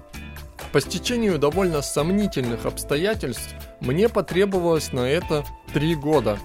По 0.71 0.81
стечению 0.81 1.41
довольно 1.41 1.83
сомнительных 1.83 2.67
обстоятельств 2.67 3.53
мне 3.81 4.09
потребовалось 4.09 4.93
на 4.93 5.01
это 5.01 5.45
3 5.75 5.97
года. 5.97 6.39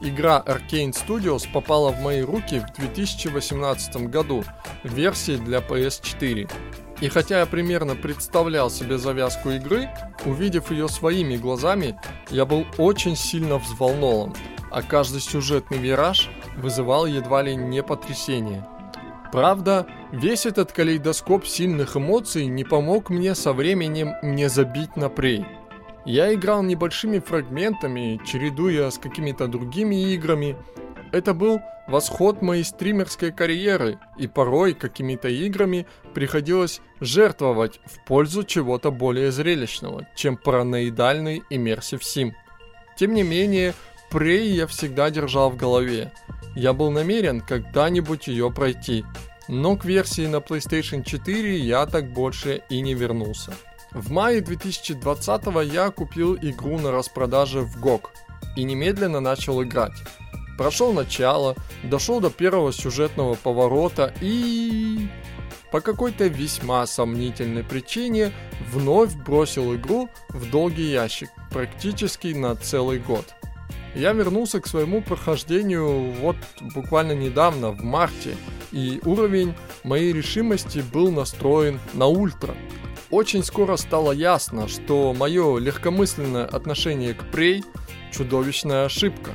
Игра 0.00 0.42
Arcane 0.46 0.94
Studios 0.94 1.46
попала 1.52 1.92
в 1.92 2.00
мои 2.00 2.22
руки 2.22 2.60
в 2.60 2.80
2018 2.80 4.08
году 4.08 4.44
в 4.82 4.94
версии 4.94 5.36
для 5.36 5.58
PS4. 5.58 6.50
И 7.02 7.08
хотя 7.10 7.40
я 7.40 7.44
примерно 7.44 7.96
представлял 7.96 8.70
себе 8.70 8.96
завязку 8.96 9.50
игры, 9.50 9.90
увидев 10.24 10.70
ее 10.70 10.88
своими 10.88 11.36
глазами, 11.36 12.00
я 12.30 12.46
был 12.46 12.64
очень 12.78 13.14
сильно 13.14 13.58
взволнован, 13.58 14.34
а 14.70 14.80
каждый 14.80 15.20
сюжетный 15.20 15.76
вираж 15.76 16.30
вызывал 16.56 17.04
едва 17.04 17.42
ли 17.42 17.54
не 17.54 17.82
потрясение– 17.82 18.66
Правда, 19.34 19.88
весь 20.12 20.46
этот 20.46 20.70
калейдоскоп 20.70 21.44
сильных 21.44 21.96
эмоций 21.96 22.46
не 22.46 22.62
помог 22.62 23.10
мне 23.10 23.34
со 23.34 23.52
временем 23.52 24.12
не 24.22 24.48
забить 24.48 24.94
на 24.94 25.08
прей. 25.08 25.44
Я 26.04 26.32
играл 26.32 26.62
небольшими 26.62 27.18
фрагментами, 27.18 28.20
чередуя 28.24 28.88
с 28.90 28.96
какими-то 28.96 29.48
другими 29.48 30.12
играми. 30.12 30.56
Это 31.10 31.34
был 31.34 31.58
восход 31.88 32.42
моей 32.42 32.62
стримерской 32.62 33.32
карьеры, 33.32 33.98
и 34.16 34.28
порой 34.28 34.72
какими-то 34.72 35.26
играми 35.26 35.88
приходилось 36.14 36.80
жертвовать 37.00 37.80
в 37.86 38.06
пользу 38.06 38.44
чего-то 38.44 38.92
более 38.92 39.32
зрелищного, 39.32 40.06
чем 40.14 40.36
параноидальный 40.36 41.42
Immersive 41.50 42.02
Sim. 42.02 42.34
Тем 42.96 43.14
не 43.14 43.24
менее, 43.24 43.74
Prey 44.12 44.44
я 44.44 44.68
всегда 44.68 45.10
держал 45.10 45.50
в 45.50 45.56
голове. 45.56 46.12
Я 46.54 46.72
был 46.72 46.90
намерен 46.90 47.40
когда-нибудь 47.40 48.28
ее 48.28 48.50
пройти, 48.50 49.04
но 49.48 49.76
к 49.76 49.84
версии 49.84 50.26
на 50.26 50.36
PlayStation 50.36 51.02
4 51.02 51.58
я 51.58 51.86
так 51.86 52.12
больше 52.12 52.62
и 52.68 52.80
не 52.80 52.94
вернулся. 52.94 53.52
В 53.92 54.10
мае 54.10 54.40
2020 54.40 55.72
я 55.72 55.90
купил 55.90 56.36
игру 56.36 56.78
на 56.78 56.90
распродаже 56.90 57.60
в 57.60 57.82
GOG 57.82 58.02
и 58.56 58.64
немедленно 58.64 59.20
начал 59.20 59.62
играть. 59.62 59.94
Прошел 60.56 60.92
начало, 60.92 61.56
дошел 61.82 62.20
до 62.20 62.30
первого 62.30 62.72
сюжетного 62.72 63.34
поворота 63.34 64.14
и... 64.20 65.08
По 65.72 65.80
какой-то 65.80 66.28
весьма 66.28 66.86
сомнительной 66.86 67.64
причине 67.64 68.32
вновь 68.70 69.16
бросил 69.16 69.74
игру 69.74 70.08
в 70.28 70.48
долгий 70.48 70.92
ящик, 70.92 71.30
практически 71.50 72.28
на 72.28 72.54
целый 72.54 73.00
год. 73.00 73.34
Я 73.94 74.12
вернулся 74.12 74.60
к 74.60 74.66
своему 74.66 75.02
прохождению 75.02 76.10
вот 76.12 76.36
буквально 76.74 77.12
недавно, 77.12 77.70
в 77.70 77.84
марте, 77.84 78.36
и 78.72 79.00
уровень 79.04 79.54
моей 79.84 80.12
решимости 80.12 80.82
был 80.92 81.12
настроен 81.12 81.78
на 81.92 82.06
ультра. 82.06 82.56
Очень 83.10 83.44
скоро 83.44 83.76
стало 83.76 84.10
ясно, 84.10 84.66
что 84.66 85.14
мое 85.14 85.58
легкомысленное 85.58 86.44
отношение 86.44 87.14
к 87.14 87.22
Prey– 87.32 87.64
чудовищная 88.12 88.86
ошибка. 88.86 89.30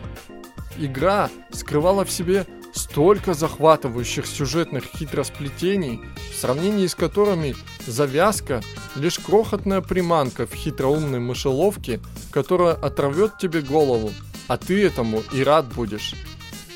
Игра 0.77 1.29
скрывала 1.51 2.03
в 2.03 2.11
себе 2.11 2.45
столько 2.73 3.33
захватывающих 3.33 4.25
сюжетных 4.25 4.83
хитросплетений, 4.83 6.01
в 6.33 6.35
сравнении 6.35 6.87
с 6.87 6.95
которыми 6.95 7.55
завязка– 7.87 8.61
лишь 8.95 9.19
крохотная 9.19 9.79
приманка 9.79 10.45
в 10.45 10.53
хитроумной 10.53 11.19
мышеловке, 11.19 12.01
которая 12.31 12.73
отравет 12.73 13.37
тебе 13.37 13.61
голову– 13.61 14.11
а 14.49 14.57
ты 14.57 14.85
этому 14.85 15.23
и 15.31 15.43
рад 15.43 15.73
будешь. 15.73 16.15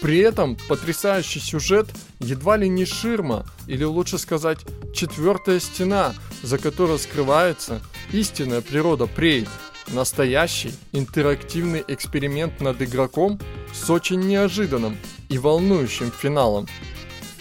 При 0.01 0.19
этом 0.19 0.57
потрясающий 0.67 1.39
сюжет 1.39 1.87
едва 2.19 2.55
ли 2.55 2.69
не 2.69 2.85
ширма, 2.85 3.45
или 3.67 3.83
лучше 3.83 4.17
сказать, 4.17 4.59
четвертая 4.93 5.59
стена, 5.59 6.13
за 6.41 6.57
которой 6.57 6.99
скрывается 6.99 7.81
истинная 8.11 8.61
природа 8.61 9.07
Прей. 9.07 9.47
Настоящий 9.87 10.73
интерактивный 10.93 11.83
эксперимент 11.87 12.61
над 12.61 12.81
игроком 12.81 13.39
с 13.73 13.89
очень 13.89 14.21
неожиданным 14.21 14.97
и 15.27 15.37
волнующим 15.37 16.11
финалом. 16.11 16.67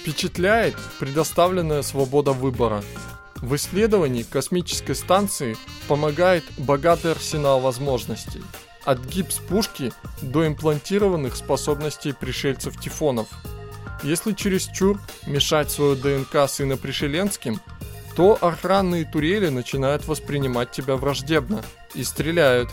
Впечатляет 0.01 0.75
предоставленная 0.99 1.83
свобода 1.83 2.33
выбора. 2.33 2.83
В 3.37 3.55
исследовании 3.55 4.23
космической 4.23 4.95
станции 4.95 5.57
помогает 5.89 6.45
богатый 6.59 7.12
арсенал 7.12 7.61
возможностей. 7.61 8.43
От 8.85 9.01
гипс-пушки 9.07 9.93
до 10.21 10.47
имплантированных 10.47 11.37
способностей 11.37 12.12
пришельцев-тифонов. 12.12 13.29
Если 14.03 14.33
чересчур 14.33 15.01
мешать 15.27 15.71
свою 15.71 15.95
ДНК 15.95 16.49
с 16.49 16.61
инопришеленским, 16.61 17.61
то 18.17 18.37
охранные 18.41 19.05
турели 19.05 19.49
начинают 19.49 20.07
воспринимать 20.07 20.73
тебя 20.73 20.97
враждебно 20.97 21.62
и 21.95 22.03
стреляют. 22.03 22.71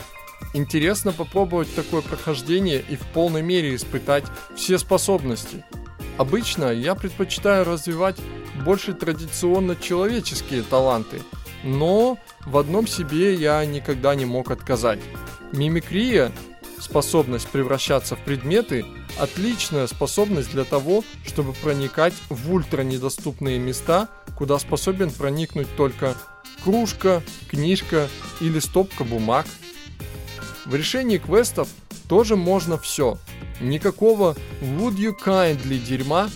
Интересно 0.54 1.12
попробовать 1.12 1.74
такое 1.74 2.02
прохождение 2.02 2.82
и 2.88 2.96
в 2.96 3.02
полной 3.12 3.42
мере 3.42 3.74
испытать 3.74 4.24
все 4.56 4.78
способности– 4.78 5.64
Обычно 6.20 6.70
я 6.70 6.94
предпочитаю 6.94 7.64
развивать 7.64 8.16
больше 8.62 8.92
традиционно 8.92 9.74
человеческие 9.74 10.62
таланты, 10.62 11.22
но 11.64 12.18
в 12.44 12.58
одном 12.58 12.86
себе 12.86 13.32
я 13.32 13.64
никогда 13.64 14.14
не 14.14 14.26
мог 14.26 14.50
отказать. 14.50 15.00
Мимикрия, 15.52 16.32
способность 16.78 17.48
превращаться 17.48 18.16
в 18.16 18.20
предметы, 18.20 18.84
отличная 19.18 19.86
способность 19.86 20.50
для 20.52 20.64
того, 20.64 21.04
чтобы 21.26 21.52
проникать 21.52 22.14
в 22.28 22.52
ультранедоступные 22.52 23.58
места, 23.58 24.08
куда 24.36 24.58
способен 24.58 25.10
проникнуть 25.10 25.68
только 25.76 26.14
кружка, 26.64 27.22
книжка 27.48 28.08
или 28.40 28.58
стопка 28.58 29.04
бумаг. 29.04 29.46
В 30.64 30.74
решении 30.74 31.18
квестов 31.18 31.68
тоже 32.08 32.36
можно 32.36 32.78
все– 32.78 33.18
Никакого 33.60 34.36
would 34.62 34.96
you 34.96 35.14
kindly 35.22 35.78
дерьма, 35.78 36.30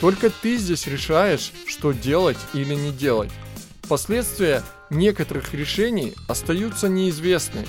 только 0.00 0.30
ты 0.30 0.56
здесь 0.56 0.86
решаешь, 0.86 1.52
что 1.66 1.92
делать 1.92 2.38
или 2.54 2.74
не 2.74 2.90
делать. 2.90 3.30
Последствия 3.86 4.62
некоторых 4.88 5.52
решений 5.52 6.14
остаются 6.26 6.88
неизвестны. 6.88 7.66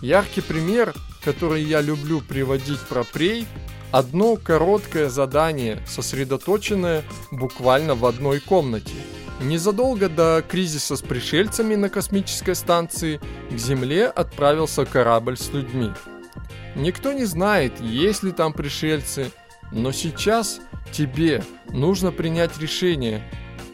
Яркий 0.00 0.40
пример, 0.40 0.94
который 1.24 1.62
я 1.62 1.80
люблю 1.80 2.20
приводить 2.20 2.80
про 2.80 3.04
Прей, 3.04 3.46
одно 3.92 4.36
короткое 4.36 5.08
задание, 5.08 5.82
сосредоточенное 5.86 7.04
буквально 7.30 7.94
в 7.94 8.04
одной 8.04 8.40
комнате. 8.40 8.94
Незадолго 9.40 10.08
до 10.08 10.42
кризиса 10.46 10.96
с 10.96 11.02
пришельцами 11.02 11.74
на 11.74 11.88
космической 11.90 12.54
станции 12.54 13.20
к 13.50 13.56
Земле 13.56 14.06
отправился 14.06 14.84
корабль 14.86 15.36
с 15.36 15.52
людьми– 15.52 15.90
Никто 16.76 17.14
не 17.14 17.24
знает, 17.24 17.80
есть 17.80 18.22
ли 18.22 18.32
там 18.32 18.52
пришельцы, 18.52 19.30
но 19.72 19.92
сейчас 19.92 20.60
тебе 20.92 21.42
нужно 21.70 22.12
принять 22.12 22.58
решение, 22.58 23.22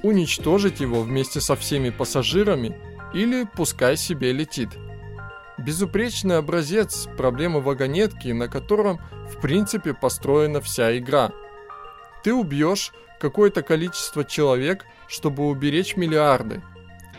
уничтожить 0.04 0.80
его 0.80 1.02
вместе 1.02 1.40
со 1.40 1.56
всеми 1.56 1.90
пассажирами 1.90 2.78
или 3.12 3.44
пускай 3.56 3.96
себе 3.96 4.32
летит. 4.32 4.70
Безупречный 5.64 6.38
образец 6.38 7.08
проблемы 7.16 7.60
вагонетки, 7.60 8.28
на 8.28 8.48
котором 8.48 8.98
в 9.30 9.40
принципе 9.40 9.94
построена 9.94 10.60
вся 10.60 10.96
игра. 10.98 11.30
Ты 12.24 12.34
убьешь 12.34 12.92
какое-то 13.20 13.62
количество 13.62 14.24
человек, 14.24 14.84
чтобы 15.08 15.46
уберечь 15.46 15.96
миллиарды. 15.96 16.62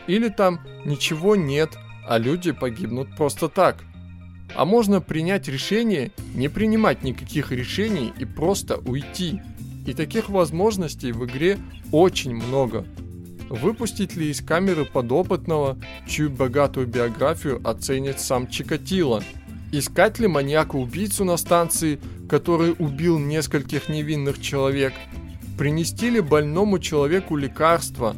Или 0.06 0.28
там 0.28 0.60
ничего 0.84 1.36
нет, 1.36 1.70
а 2.06 2.18
люди 2.18 2.52
погибнут 2.52 3.16
просто 3.16 3.48
так– 3.48 3.76
а 4.54 4.64
можно 4.64 5.00
принять 5.00 5.48
решение, 5.48 6.12
не 6.34 6.48
принимать 6.48 7.02
никаких 7.02 7.50
решений 7.50 8.12
и 8.18 8.24
просто 8.24 8.78
уйти. 8.78 9.40
И 9.86 9.92
таких 9.92 10.28
возможностей 10.28 11.12
в 11.12 11.24
игре 11.26 11.58
очень 11.92 12.34
много. 12.34 12.86
Выпустить 13.48 14.16
ли 14.16 14.30
из 14.30 14.40
камеры 14.40 14.84
подопытного, 14.84 15.78
чью 16.08 16.30
богатую 16.30 16.86
биографию 16.86 17.60
оценит 17.66 18.20
сам 18.20 18.48
Чикатило? 18.48 19.22
Искать 19.72 20.18
ли 20.18 20.28
маньяка-убийцу 20.28 21.24
на 21.24 21.36
станции, 21.36 22.00
который 22.28 22.74
убил 22.78 23.18
нескольких 23.18 23.88
невинных 23.88 24.40
человек? 24.40 24.92
Принести 25.58 26.10
ли 26.10 26.20
больному 26.20 26.78
человеку 26.78 27.36
лекарство, 27.36 28.16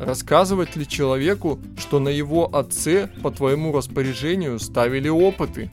Рассказывать 0.00 0.76
ли 0.76 0.88
человеку, 0.88 1.60
что 1.76 1.98
на 1.98 2.08
его 2.08 2.46
отце 2.56 3.10
по 3.22 3.30
твоему 3.30 3.76
распоряжению 3.76 4.58
ставили 4.58 5.10
опыты? 5.10 5.70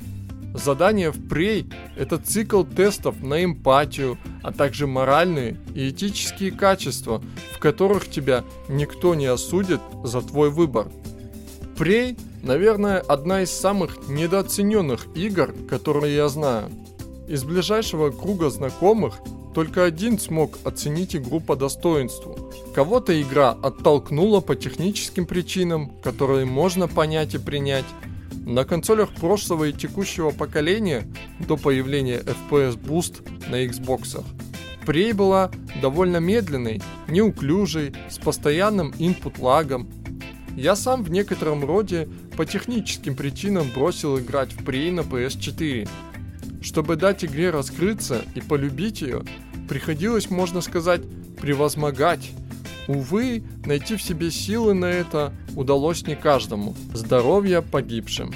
Задание 0.57 1.11
в 1.11 1.27
Прей– 1.27 1.67
это 1.97 2.17
цикл 2.17 2.63
тестов 2.63 3.21
на 3.21 3.43
эмпатию, 3.43 4.17
а 4.41 4.51
также 4.51 4.87
моральные 4.87 5.57
и 5.75 5.89
этические 5.89 6.51
качества, 6.51 7.21
в 7.55 7.59
которых 7.59 8.09
тебя 8.09 8.43
никто 8.67 9.13
не 9.13 9.27
осудит 9.27 9.81
за 10.03 10.21
твой 10.21 10.49
выбор. 10.49 10.87
Прей, 11.77 12.17
наверное, 12.41 12.99
одна 12.99 13.43
из 13.43 13.51
самых 13.51 14.09
недооцененных 14.09 15.07
игр, 15.15 15.53
которые 15.69 16.15
я 16.15 16.27
знаю. 16.27 16.71
Из 17.27 17.43
ближайшего 17.43 18.09
круга 18.09 18.49
знакомых 18.49 19.19
только 19.53 19.83
один 19.83 20.17
смог 20.17 20.57
оценить 20.63 21.15
игру 21.15 21.39
по 21.39 21.55
достоинству. 21.55 22.51
Кого-то 22.73 23.19
игра 23.21 23.51
оттолкнула 23.51 24.39
по 24.39 24.55
техническим 24.55 25.27
причинам, 25.27 25.91
которые 26.01 26.45
можно 26.45 26.87
понять 26.87 27.35
и 27.35 27.37
принять. 27.37 27.85
На 28.47 28.63
консолях 28.63 29.11
прошлого 29.11 29.65
и 29.65 29.73
текущего 29.73 30.31
поколения, 30.31 31.05
до 31.37 31.57
появления 31.57 32.19
FPS 32.19 32.81
Boost 32.81 33.49
на 33.49 33.65
Xbox, 33.65 34.23
Prey 34.85 35.13
была 35.13 35.51
довольно 35.81 36.17
медленной, 36.17 36.81
неуклюжей, 37.09 37.93
с 38.09 38.17
постоянным 38.17 38.91
input 38.99 39.41
лагом. 39.41 39.89
Я 40.55 40.77
сам 40.77 41.03
в 41.03 41.11
некотором 41.11 41.65
роде 41.65 42.07
по 42.37 42.45
техническим 42.45 43.17
причинам 43.17 43.67
бросил 43.75 44.17
играть 44.17 44.53
в 44.53 44.63
Prey 44.63 44.93
на 44.93 45.01
PS4. 45.01 45.89
Чтобы 46.61 46.95
дать 46.95 47.25
игре 47.25 47.49
раскрыться 47.49 48.21
и 48.33 48.39
полюбить 48.39 49.01
ее, 49.01 49.23
приходилось, 49.67 50.29
можно 50.29 50.61
сказать, 50.61 51.01
превозмогать. 51.41 52.31
Увы, 52.87 53.43
найти 53.65 53.97
в 53.97 54.01
себе 54.01 54.31
силы 54.31 54.73
на 54.73 54.85
это 54.85 55.33
удалось 55.57 56.05
не 56.05 56.15
каждому. 56.15 56.75
Здоровья 56.93 57.61
погибшим. 57.61 58.31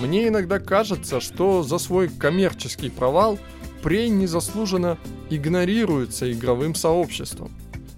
Мне 0.00 0.28
иногда 0.28 0.58
кажется, 0.58 1.20
что 1.20 1.62
за 1.62 1.78
свой 1.78 2.08
коммерческий 2.08 2.88
провал 2.88 3.38
Прей 3.82 4.08
незаслуженно 4.08 4.98
игнорируется 5.30 6.32
игровым 6.32 6.74
сообществом. 6.74 7.52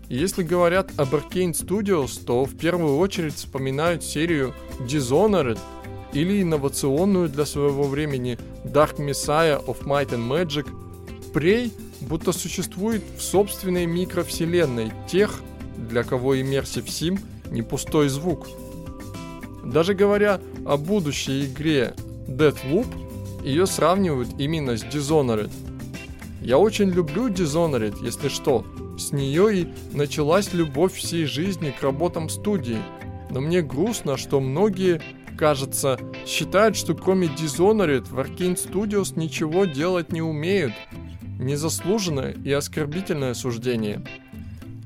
Если 0.08 0.42
говорят 0.42 0.90
об 0.98 1.14
Arcane 1.14 1.52
Studios, 1.52 2.22
то 2.22 2.44
в 2.44 2.56
первую 2.56 2.98
очередь 2.98 3.34
вспоминают 3.34 4.02
серию 4.02 4.54
Dishonored 4.80 5.58
или 6.12 6.42
инновационную 6.42 7.28
для 7.28 7.46
своего 7.46 7.84
времени 7.84 8.38
Dark 8.64 8.98
Messiah 8.98 9.64
of 9.64 9.84
Might 9.84 10.10
and 10.10 10.28
Magic. 10.28 10.66
Prey 11.32 11.72
будто 12.00 12.32
существует 12.32 13.02
в 13.16 13.22
собственной 13.22 13.86
микровселенной 13.86 14.92
тех, 15.08 15.40
для 15.76 16.02
кого 16.02 16.34
Immersive 16.34 16.86
Sim 16.86 17.20
не 17.50 17.62
пустой 17.62 18.08
звук. 18.08 18.48
Даже 19.64 19.94
говоря 19.94 20.40
о 20.64 20.76
будущей 20.76 21.46
игре 21.46 21.94
Deathloop, 22.26 22.86
ее 23.44 23.66
сравнивают 23.66 24.28
именно 24.38 24.76
с 24.76 24.84
Dishonored. 24.84 25.50
Я 26.40 26.58
очень 26.58 26.90
люблю 26.90 27.28
Dishonored, 27.28 28.02
если 28.02 28.28
что. 28.28 28.64
С 28.98 29.12
нее 29.12 29.60
и 29.60 29.68
началась 29.92 30.52
любовь 30.52 30.94
всей 30.94 31.24
жизни 31.24 31.74
к 31.78 31.82
работам 31.82 32.28
студии. 32.28 32.78
Но 33.30 33.40
мне 33.40 33.62
грустно, 33.62 34.16
что 34.16 34.40
многие, 34.40 35.00
кажется, 35.38 35.98
считают, 36.26 36.76
что 36.76 36.94
кроме 36.94 37.28
Dishonored 37.28 38.08
в 38.08 38.18
Arkane 38.18 38.56
Studios 38.56 39.18
ничего 39.18 39.64
делать 39.64 40.12
не 40.12 40.22
умеют– 40.22 40.72
незаслуженное 41.40 42.32
и 42.44 42.52
оскорбительное 42.52 43.34
суждение. 43.34 44.04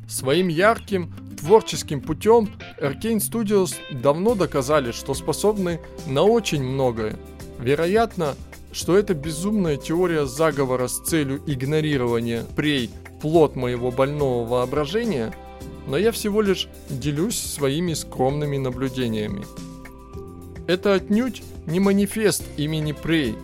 Своим 0.08 0.48
ярким, 0.48 1.12
творческим 1.44 2.00
путем 2.00 2.48
Arkane 2.80 3.18
Studios 3.18 3.74
давно 3.90 4.34
доказали, 4.34 4.92
что 4.92 5.12
способны 5.12 5.78
на 6.06 6.22
очень 6.22 6.62
многое. 6.62 7.16
Вероятно, 7.58 8.34
что 8.72 8.96
эта 8.96 9.12
безумная 9.12 9.76
теория 9.76 10.24
заговора 10.24 10.88
с 10.88 11.00
целью 11.00 11.42
игнорирования 11.46 12.44
прей 12.56 12.90
плод 13.20 13.56
моего 13.56 13.90
больного 13.90 14.48
воображения, 14.48 15.34
но 15.86 15.98
я 15.98 16.12
всего 16.12 16.40
лишь 16.40 16.66
делюсь 16.88 17.38
своими 17.38 17.92
скромными 17.92 18.56
наблюдениями. 18.56 19.44
Это 20.66 20.94
отнюдь 20.94 21.42
не 21.66 21.78
манифест 21.78 22.42
имени 22.56 22.92
Прей, 22.92 23.36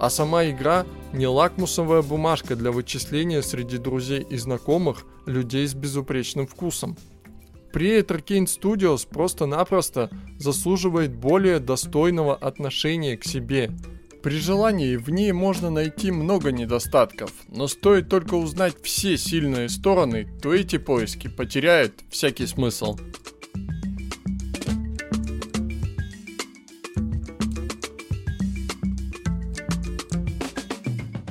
а 0.00 0.08
сама 0.08 0.46
игра 0.46 0.86
не 1.12 1.26
лакмусовая 1.26 2.00
бумажка 2.00 2.56
для 2.56 2.72
вычисления 2.72 3.42
среди 3.42 3.76
друзей 3.76 4.26
и 4.30 4.38
знакомых 4.38 5.04
людей 5.26 5.68
с 5.68 5.74
безупречным 5.74 6.46
вкусом. 6.46 6.96
При 7.72 7.98
Arcane 8.00 8.44
Studios 8.44 9.06
просто-напросто 9.08 10.10
заслуживает 10.38 11.14
более 11.14 11.58
достойного 11.58 12.36
отношения 12.36 13.16
к 13.16 13.24
себе, 13.24 13.70
При 14.22 14.38
желании 14.38 14.94
в 14.94 15.10
ней 15.10 15.32
можно 15.32 15.68
найти 15.68 16.12
много 16.12 16.52
недостатков, 16.52 17.32
но 17.48 17.66
стоит 17.66 18.08
только 18.08 18.34
узнать 18.34 18.76
все 18.84 19.16
сильные 19.16 19.68
стороны, 19.68 20.28
то 20.40 20.54
эти 20.54 20.78
поиски 20.78 21.26
потеряют 21.26 21.94
всякий 22.08 22.46
смысл. 22.46 22.96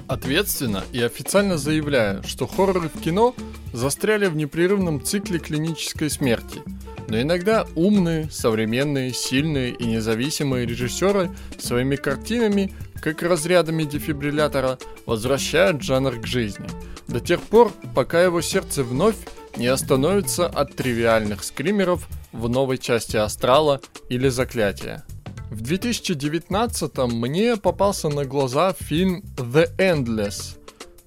Ответственно 0.10 0.84
и 0.92 1.02
официально 1.02 1.58
заявляю, 1.58 2.22
что 2.24 2.46
хорроры 2.46 2.90
в 2.90 3.00
кино 3.00 3.34
застряли 3.74 4.28
в 4.28 4.36
непрерывном 4.36 5.04
цикле 5.04 5.40
клинической 5.40 6.10
смерти. 6.10 6.62
Но 7.08 7.20
иногда 7.22 7.68
умные, 7.76 8.30
современные, 8.32 9.14
сильные 9.14 9.72
и 9.72 9.86
независимые 9.86 10.66
режиссеры 10.66 11.32
своими 11.58 11.96
картинами, 11.96 12.74
как 13.02 13.22
разрядами 13.22 13.84
дефибриллятора, 13.84 14.78
возвращают 15.06 15.82
жанр 15.82 16.20
к 16.22 16.26
жизни. 16.26 16.68
До 17.08 17.20
тех 17.20 17.42
пор, 17.42 17.74
пока 17.94 18.24
его 18.24 18.42
сердце 18.42 18.84
вновь 18.84 19.18
не 19.58 19.68
остановится 19.68 20.48
от 20.48 20.76
тривиальных 20.76 21.44
скримеров 21.44 22.08
в 22.32 22.48
новой 22.48 22.78
части 22.78 23.18
Астрала 23.18 23.82
или 24.08 24.30
Заклятия. 24.30 25.04
В 25.50 25.62
2019 25.62 26.98
мне 27.12 27.58
попался 27.58 28.08
на 28.08 28.24
глаза 28.24 28.74
фильм 28.80 29.22
The 29.36 29.70
Endless. 29.78 30.61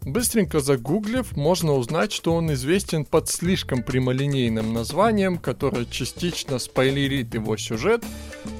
Быстренько 0.06 0.60
загуглив, 0.60 1.34
можно 1.34 1.72
узнать, 1.72 2.12
что 2.12 2.34
он 2.34 2.52
известен 2.52 3.06
под 3.06 3.30
слишком 3.30 3.82
прямолинейным 3.82 4.74
названием, 4.74 5.38
которое 5.38 5.86
частично 5.86 6.58
спойлерит 6.58 7.32
его 7.32 7.56
сюжет, 7.56 8.04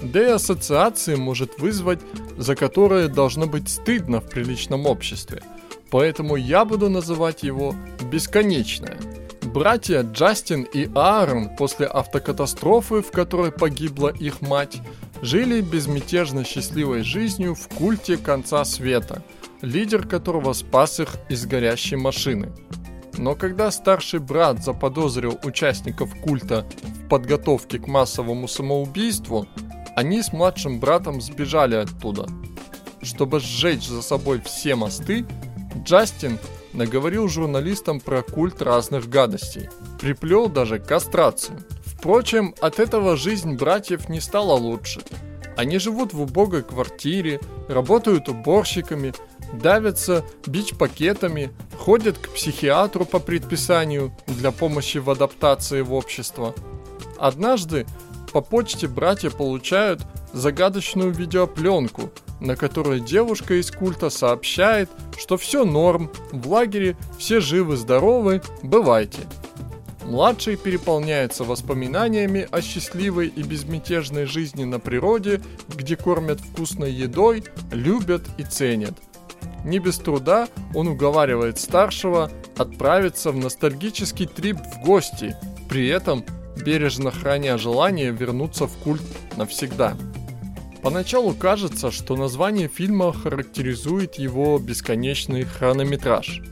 да 0.03 0.23
и 0.23 0.31
ассоциации 0.31 1.17
может 1.17 1.59
вызвать, 1.59 2.01
за 2.39 2.57
которые 2.57 3.09
должно 3.09 3.47
быть 3.47 3.69
стыдно 3.69 4.21
в 4.21 4.31
приличном 4.31 4.87
обществе. 4.87 5.43
Поэтому 5.91 6.37
я 6.37 6.65
буду 6.65 6.89
называть 6.89 7.43
его 7.43 7.75
«Бесконечное». 8.11 8.97
Братья 9.43 10.03
Джастин 10.03 10.63
и 10.63 10.89
Аарон 10.95 11.55
после 11.57 11.87
автокатастрофы, 11.87 13.03
в 13.03 13.11
которой 13.11 13.53
погибла 13.53 14.09
их 14.09 14.41
мать, 14.41 14.79
жили 15.21 15.61
безмятежно 15.61 16.43
счастливой 16.43 17.03
жизнью 17.03 17.55
в 17.55 17.69
культе 17.69 18.17
конца 18.17 18.65
света, 18.65 19.23
лидер 19.65 20.07
которого 20.07 20.53
спас 20.53 21.01
их 21.01 21.17
из 21.29 21.47
горящей 21.47 21.97
машины. 21.97 22.53
Но 23.17 23.35
когда 23.35 23.71
старший 23.71 24.21
брат 24.21 24.63
заподозрил 24.63 25.39
участников 25.45 26.15
культа 26.21 26.67
в 26.83 27.09
подготовке 27.09 27.79
к 27.79 27.87
массовому 27.87 28.49
самоубийству, 28.49 29.47
они 29.97 30.23
с 30.23 30.33
младшим 30.33 30.81
братом 30.81 31.21
сбежали 31.21 31.77
оттуда. 31.77 32.27
Чтобы 33.03 33.39
сжечь 33.41 33.87
за 33.87 34.03
собой 34.03 34.41
все 34.41 34.75
мосты, 34.75 35.27
Джастин 35.85 36.39
наговорил 36.73 37.29
журналистам 37.29 38.01
про 38.01 38.23
культ 38.23 38.61
разных 38.63 39.09
гадостей. 39.09 39.69
Приплел 40.01 40.49
даже 40.49 40.79
кастрацию. 40.79 41.59
Впрочем, 41.85 42.55
от 42.61 42.81
этого 42.81 43.17
жизнь 43.17 43.55
братьев 43.55 44.09
не 44.09 44.21
стала 44.21 44.55
лучше. 44.55 45.01
Они 45.57 45.79
живут 45.79 46.13
в 46.13 46.21
убогой 46.21 46.63
квартире, 46.63 47.41
работают 47.69 48.29
уборщиками, 48.29 49.15
давятся 49.59 50.25
бич-пакетами, 50.47 51.51
ходят 51.79 52.19
к 52.19 52.31
психиатру 52.31 53.05
по 53.05 53.19
предписанию 53.19 54.13
для 54.27 54.51
помощи 54.51 54.99
в 54.99 55.11
адаптации 55.11 55.81
в 55.83 55.93
общество. 55.93 56.55
Однажды 57.19 57.87
по 58.33 58.41
почте 58.41 58.89
братья 58.89 59.31
получают 59.31 60.03
загадочную 60.33 61.13
видеопленку, 61.13 62.11
на 62.41 62.57
которой 62.57 63.01
девушка 63.01 63.55
из 63.55 63.71
культа 63.71 64.11
сообщает, 64.11 64.91
что 65.17 65.37
все 65.37 65.65
норм, 65.65 66.11
в 66.33 66.51
лагере 66.51 66.97
все 67.19 67.41
живы-здоровы, 67.41 68.43
бывайте. 68.63 69.21
Младший 70.05 70.57
переполняется 70.57 71.45
воспоминаниями 71.45 72.47
о 72.51 72.61
счастливой 72.61 73.29
и 73.29 73.43
безмятежной 73.43 74.27
жизни 74.27 74.65
на 74.65 74.79
природе, 74.79 75.41
где 75.69 75.97
кормят 75.97 76.41
вкусной 76.41 76.93
едой, 76.93 77.45
любят 77.73 78.23
и 78.37 78.43
ценят. 78.43 78.95
Не 79.65 79.79
без 79.79 79.97
труда 79.99 80.49
он 80.75 80.89
уговаривает 80.89 81.59
старшего 81.59 82.31
отправиться 82.57 83.33
в 83.33 83.37
ностальгический 83.37 84.27
трип 84.27 84.59
в 84.59 84.85
гости, 84.85 85.37
при 85.69 85.89
этом 85.89 86.25
бережно 86.57 87.11
храня 87.11 87.59
желание 87.59 88.11
вернуться 88.11 88.67
в 88.67 88.77
культ 88.77 89.03
навсегда. 89.37 89.97
Поначалу 90.83 91.33
кажется, 91.33 91.91
что 91.91 92.15
название 92.15 92.69
фильма 92.69 93.13
характеризует 93.13 94.17
его 94.17 94.59
бесконечный 94.59 95.45
хронометраж. 95.45 96.43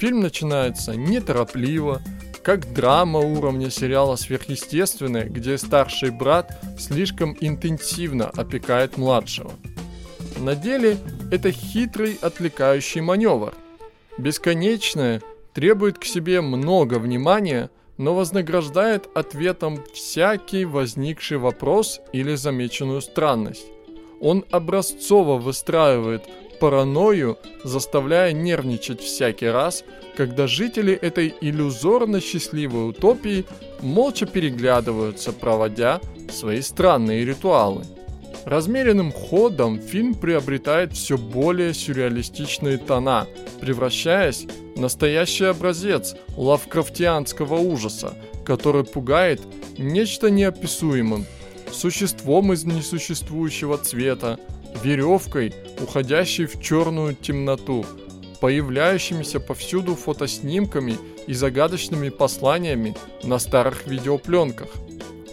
Фильм 0.00 0.20
начинается 0.20 0.96
неторопливо, 0.96 2.00
как 2.42 2.72
драма 2.72 3.18
уровня 3.18 3.70
сериала 3.70 4.16
«Сверхъестественное», 4.16 5.24
где 5.24 5.58
старший 5.58 6.10
брат 6.10 6.58
слишком 6.78 7.36
интенсивно 7.40 8.30
опекает 8.30 8.96
младшего. 8.96 9.52
На 10.38 10.54
деле 10.54 10.98
это 11.30 11.50
хитрый 11.50 12.18
отвлекающий 12.20 13.00
маневр. 13.00 13.54
Бесконечное 14.18 15.22
требует 15.54 15.98
к 15.98 16.04
себе 16.04 16.40
много 16.40 16.98
внимания, 16.98 17.70
но 17.96 18.14
вознаграждает 18.14 19.08
ответом 19.14 19.82
всякий 19.94 20.66
возникший 20.66 21.38
вопрос 21.38 22.00
или 22.12 22.34
замеченную 22.34 23.00
странность. 23.00 23.66
Он 24.20 24.44
образцово 24.50 25.38
выстраивает 25.38 26.24
паранойю, 26.60 27.38
заставляя 27.64 28.32
нервничать 28.32 29.00
всякий 29.00 29.48
раз, 29.48 29.84
когда 30.16 30.46
жители 30.46 30.94
этой 30.94 31.34
иллюзорно 31.40 32.20
счастливой 32.20 32.90
утопии 32.90 33.44
молча 33.80 34.26
переглядываются, 34.26 35.32
проводя 35.32 36.00
свои 36.30 36.60
странные 36.60 37.24
ритуалы. 37.24 37.84
Размеренным 38.46 39.10
ходом 39.10 39.80
фильм 39.80 40.14
приобретает 40.14 40.92
все 40.92 41.18
более 41.18 41.74
сюрреалистичные 41.74 42.78
тона, 42.78 43.26
превращаясь 43.60 44.46
в 44.76 44.80
настоящий 44.80 45.46
образец 45.46 46.14
лавкрафтианского 46.36 47.56
ужаса, 47.56 48.14
который 48.44 48.84
пугает 48.84 49.42
нечто 49.78 50.30
неописуемым, 50.30 51.26
существом 51.72 52.52
из 52.52 52.64
несуществующего 52.64 53.78
цвета, 53.78 54.38
веревкой, 54.80 55.52
уходящей 55.82 56.46
в 56.46 56.62
черную 56.62 57.16
темноту, 57.16 57.84
появляющимися 58.40 59.40
повсюду 59.40 59.96
фотоснимками 59.96 60.96
и 61.26 61.34
загадочными 61.34 62.10
посланиями 62.10 62.94
на 63.24 63.40
старых 63.40 63.88
видеопленках. 63.88 64.68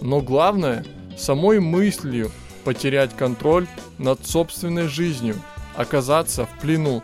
Но 0.02 0.19
главное, 0.19 0.84
самой 1.15 1.60
мыслью 1.60 2.32
потерять 2.63 3.15
контроль 3.15 3.67
над 3.97 4.26
собственной 4.26 4.88
жизнью, 4.88 5.41
оказаться 5.76 6.45
в 6.45 6.60
плену. 6.60 7.04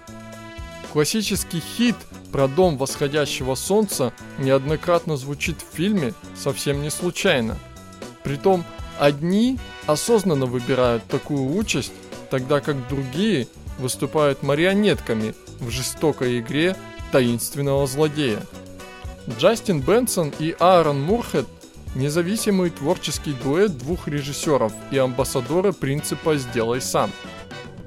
Классический 0.91 1.59
хит 1.59 1.95
про 2.31 2.47
дом 2.47 2.77
восходящего 2.77 3.55
солнца 3.55 4.13
неоднократно 4.37 5.17
звучит 5.17 5.57
в 5.61 5.75
фильме 5.75 6.13
совсем 6.35 6.81
не 6.81 6.89
случайно. 6.89 7.57
Притом 8.23 8.63
одни 8.99 9.59
осознанно 9.85 10.45
выбирают 10.45 11.03
такую 11.05 11.55
участь, 11.55 11.93
тогда 12.29 12.59
как 12.59 12.87
другие 12.87 13.47
выступают 13.77 14.43
марионетками 14.43 15.33
в 15.59 15.69
жестокой 15.69 16.39
игре 16.39 16.75
таинственного 17.11 17.87
злодея. 17.87 18.41
Джастин 19.37 19.81
Бенсон 19.81 20.33
и 20.39 20.55
Аарон 20.59 21.01
Мурхед– 21.01 21.47
независимый 21.95 22.69
творческий 22.69 23.33
дуэт 23.33 23.77
двух 23.77 24.07
режиссеров 24.07 24.73
и 24.91 24.97
амбассадоры 24.97 25.73
принципа 25.73 26.35
«сделай 26.37 26.81
сам». 26.81 27.11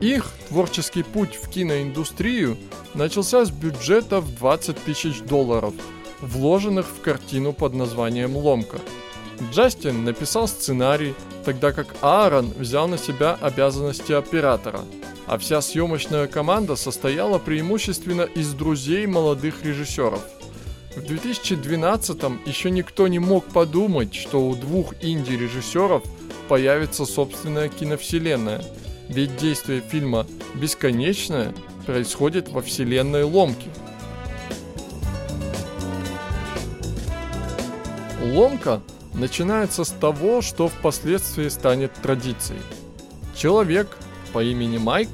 Их 0.01 0.31
творческий 0.49 1.05
путь 1.05 1.37
в 1.37 1.49
киноиндустрию 1.49 2.59
начался 2.95 3.45
с 3.45 3.51
бюджета 3.51 4.21
в 4.21 4.35
20 4.35 4.77
тысяч 4.85 5.21
долларов, 5.21 5.75
вложенных 6.21 6.87
в 6.87 7.01
картину 7.01 7.53
под 7.53 7.75
названием 7.75 8.37
«Ломка». 8.37 8.79
Джастин 9.53 10.05
написал 10.05 10.49
сценарий, 10.49 11.15
тогда 11.45 11.73
как 11.73 11.95
Аарон 12.01 12.53
взял 12.57 12.89
на 12.89 12.99
себя 12.99 13.39
обязанности 13.41 14.13
оператора, 14.13 14.81
а 15.27 15.39
вся 15.39 15.61
съемочная 15.61 16.27
команда 16.27 16.77
состояла 16.77 17.39
преимущественно 17.39 18.23
из 18.23 18.53
друзей 18.55 19.07
молодых 19.07 19.65
режиссеров. 19.65 20.21
В 20.95 20.99
2012-м 20.99 22.43
еще 22.45 22.71
никто 22.71 23.09
не 23.09 23.19
мог 23.19 23.47
подумать, 23.47 24.15
что 24.15 24.47
у 24.47 24.55
двух 24.55 24.93
инди-режиссеров 25.01 26.03
появится 26.49 27.07
собственная 27.07 27.71
киновселенная, 27.71 28.63
ведь 29.09 29.37
действие 29.39 29.81
фильма 29.81 30.27
«Бесконечное» 30.55 31.55
происходит 31.87 32.51
во 32.51 32.61
вселенной 32.61 33.23
Ломки. 33.23 33.71
Ломка 38.23 38.83
начинается 39.15 39.85
с 39.85 39.91
того, 39.91 40.43
что 40.43 40.69
впоследствии 40.69 41.49
станет 41.49 41.95
традицией. 41.95 42.61
Человек 43.35 43.97
по 44.35 44.45
имени 44.45 44.77
Майк 44.77 45.09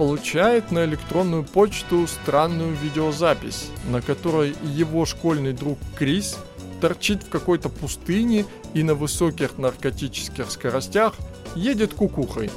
получает 0.00 0.70
на 0.70 0.86
электронную 0.86 1.44
почту 1.44 2.06
странную 2.06 2.74
видеозапись, 2.74 3.68
на 3.90 4.00
которой 4.00 4.54
его 4.62 5.04
школьный 5.04 5.52
друг 5.52 5.78
Крис 5.94 6.38
торчит 6.80 7.22
в 7.22 7.28
какой-то 7.28 7.68
пустыне 7.68 8.46
и 8.72 8.82
на 8.82 8.94
высоких 8.94 9.58
наркотических 9.58 10.50
скоростях 10.50 11.16
едет 11.54 11.92
кукухой. 11.92 12.50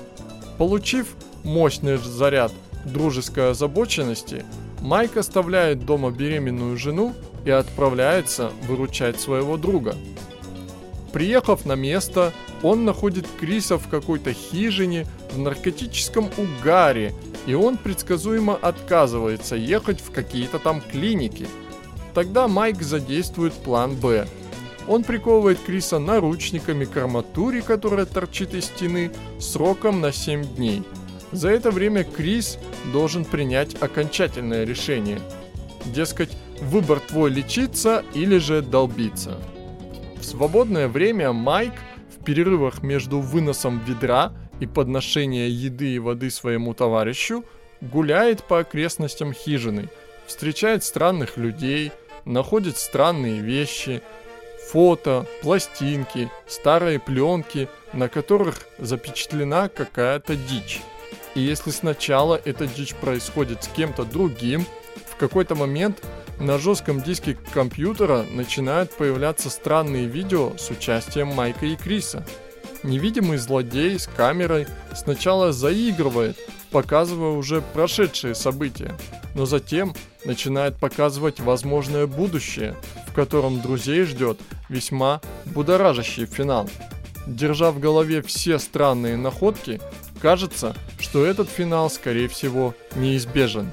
Получив 0.58 1.17
мощный 1.43 1.97
заряд 1.97 2.53
дружеской 2.86 3.51
озабоченности, 3.51 4.45
Майк 4.79 5.17
оставляет 5.17 5.86
дома 5.86 6.12
беременную 6.12 6.77
жену 6.77 7.13
и 7.43 7.49
отправляется 7.49 8.53
выручать 8.69 9.19
своего 9.19 9.58
друга. 9.58 9.97
Приехав 11.12 11.65
на 11.65 11.73
место, 11.73 12.32
он 12.62 12.86
находит 12.86 13.27
Криса 13.38 13.77
в 13.77 13.89
какой-то 13.89 14.32
хижине 14.32 15.06
в 15.34 15.39
наркотическом 15.39 16.29
угаре 16.38 17.13
и 17.45 17.53
он 17.53 17.77
предсказуемо 17.77 18.56
отказывается 18.56 19.56
ехать 19.56 20.01
в 20.01 20.12
какие-то 20.12 20.60
там 20.60 20.82
клиники. 20.82 21.47
Тогда 22.13 22.47
Майк 22.47 22.82
задействует 22.82 23.53
план 23.53 23.95
«Б». 23.95 24.27
Он 24.88 25.03
приковывает 25.03 25.60
Криса 25.60 25.97
наручниками 25.97 26.86
к 26.86 26.97
арматуре, 26.97 27.62
которая 27.62 28.06
торчит 28.06 28.53
из 28.53 28.65
стены, 28.65 29.12
сроком 29.39 30.01
на 30.01 30.12
7 30.12 30.43
дней. 30.56 30.84
За 31.32 31.49
это 31.49 31.71
время 31.71 32.03
Крис 32.03 32.60
должен 32.91 33.25
принять 33.25 33.82
окончательное 33.82 34.65
решение. 34.65 35.19
Дескать, 35.86 36.32
выбор 36.62 36.99
твой 36.99 37.32
лечиться 37.32 38.03
или 38.13 38.38
же 38.38 38.62
долбиться. 38.62 39.38
В 40.19 40.25
свободное 40.25 40.88
время 40.88 41.34
Майк 41.34 41.73
в 42.15 42.23
перерывах 42.23 42.84
между 42.84 43.19
выносом 43.19 43.82
ведра 43.86 44.34
и 44.63 44.67
подношения 44.67 45.49
еды 45.49 45.95
и 45.95 45.99
воды 45.99 46.32
своему 46.32 46.73
товарищу, 46.73 47.43
гуляет 47.82 48.43
по 48.43 48.60
окрестностям 48.60 49.34
хижины, 49.34 49.89
встречает 50.26 50.84
странных 50.84 51.38
людей, 51.38 51.91
находит 52.26 52.78
странные 52.78 53.41
вещи, 53.41 54.02
фото, 54.69 55.26
пластинки, 55.41 56.32
старые 56.47 56.99
пленки, 56.99 57.67
на 57.91 58.08
которых 58.08 58.65
запечатлена 58.80 59.67
какая-то 59.67 60.36
дичь. 60.36 60.82
И 61.36 61.41
если 61.41 61.71
сначала 61.71 62.39
эта 62.45 62.65
дичь 62.65 62.95
происходит 62.95 63.63
с 63.63 63.67
кем-то 63.67 64.06
другим, 64.06 64.65
в 65.08 65.17
какой-то 65.17 65.56
момент 65.56 66.02
на 66.39 66.58
жестком 66.58 67.02
диске 67.02 67.38
компьютера 67.54 68.26
начинают 68.32 68.91
появляться 68.93 69.49
странные 69.49 70.06
видео 70.06 70.54
с 70.58 70.69
участием 70.69 71.28
Майка 71.28 71.65
и 71.65 71.76
Криса– 71.76 72.26
невидимый 72.84 73.38
злодей 73.38 73.98
с 74.00 74.08
камерой 74.08 74.67
сначала 74.96 75.52
заигрывает, 75.52 76.38
показывая 76.72 77.32
уже 77.32 77.62
прошедшие 77.62 78.36
события, 78.36 78.96
но 79.36 79.46
затем 79.46 79.96
начинает 80.26 80.78
показывать 80.78 81.39
возможное 81.39 82.08
будущее, 82.08 82.76
в 83.08 83.13
котором 83.13 83.62
друзей 83.62 84.04
ждет 84.04 84.39
весьма 84.69 85.22
будоражащий 85.46 86.26
финал. 86.26 86.69
Держа 87.28 87.72
в 87.72 87.80
голове 87.80 88.22
все 88.22 88.60
странные 88.60 89.17
находки, 89.17 89.80
кажется, 90.22 90.76
что 91.00 91.26
этот 91.26 91.50
финал, 91.50 91.89
скорее 91.89 92.28
всего, 92.28 92.76
неизбежен. 92.96 93.72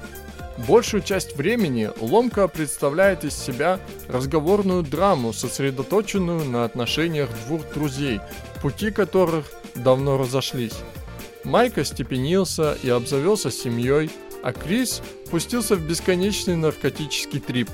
Большую 0.67 1.01
часть 1.01 1.35
времени 1.35 1.89
ломка 1.99 2.47
представляет 2.47 3.23
из 3.23 3.35
себя 3.35 3.79
разговорную 4.07 4.83
драму, 4.83 5.33
сосредоточенную 5.33 6.45
на 6.45 6.65
отношениях 6.65 7.29
двух 7.47 7.67
друзей, 7.73 8.19
пути 8.61 8.91
которых 8.91 9.45
давно 9.73 10.17
разошлись. 10.17 10.75
Майк 11.43 11.79
остепенился 11.79 12.77
и 12.83 12.89
обзавелся 12.89 13.49
семьей, 13.49 14.11
а 14.43 14.53
Крис 14.53 15.01
пустился 15.31 15.75
в 15.75 15.81
бесконечный 15.81 16.55
наркотический 16.55 17.39
трип. 17.39 17.69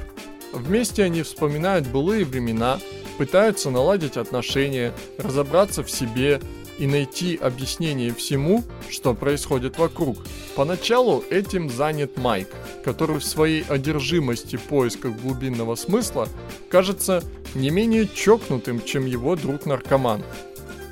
Вместе 0.54 1.04
они 1.04 1.24
вспоминают 1.24 1.88
былые 1.88 2.24
времена, 2.24 2.80
пытаются 3.18 3.70
наладить 3.70 4.16
отношения, 4.16 4.94
разобраться 5.18 5.84
в 5.84 5.92
себе 5.92 6.40
и 6.78 6.88
найти 6.88 7.36
объяснение 7.36 8.14
всему, 8.14 8.64
что 8.90 9.14
происходит 9.14 9.78
вокруг. 9.78 10.18
Поначалу 10.56 11.24
этим 11.30 11.70
занят 11.70 12.18
Майк, 12.18 12.50
который 12.84 13.20
в 13.20 13.24
своей 13.24 13.64
одержимости 13.64 14.58
поисках 14.58 15.16
глубинного 15.18 15.76
смысла 15.76 16.28
кажется 16.70 17.24
не 17.56 17.70
менее 17.70 18.08
чокнутым, 18.08 18.84
чем 18.84 19.06
его 19.06 19.36
друг-наркоман. 19.36 20.24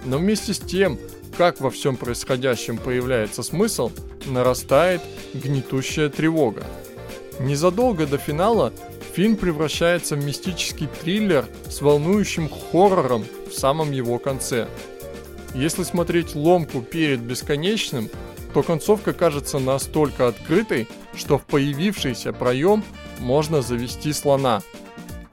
Но 0.06 0.18
вместе 0.18 0.54
с 0.54 0.60
тем, 0.60 0.98
как 1.38 1.60
во 1.60 1.70
всем 1.70 1.98
происходящем 1.98 2.78
появляется 2.78 3.44
смысл, 3.44 3.92
нарастает 4.26 5.02
гнетущая 5.34 6.10
тревога. 6.10 6.64
Незадолго 7.40 8.08
до 8.08 8.18
финала 8.18 8.72
фильм 9.14 9.36
превращается 9.36 10.16
в 10.16 10.24
мистический 10.24 10.88
триллер 11.02 11.46
с 11.70 11.82
волнующим 11.82 12.50
хоррором 12.50 13.26
в 13.50 13.54
самом 13.54 13.92
его 13.92 14.18
конце– 14.20 14.68
если 15.56 15.84
смотреть 15.84 16.36
ломку 16.36 16.82
перед 16.82 17.22
бесконечным, 17.22 18.10
то 18.54 18.62
концовка 18.62 19.14
кажется 19.14 19.58
настолько 19.58 20.28
открытой, 20.28 20.88
что 21.16 21.38
в 21.38 21.44
появившийся 21.44 22.34
проем 22.34 22.84
можно 23.20 23.62
завести 23.62 24.12
слона. 24.12 24.62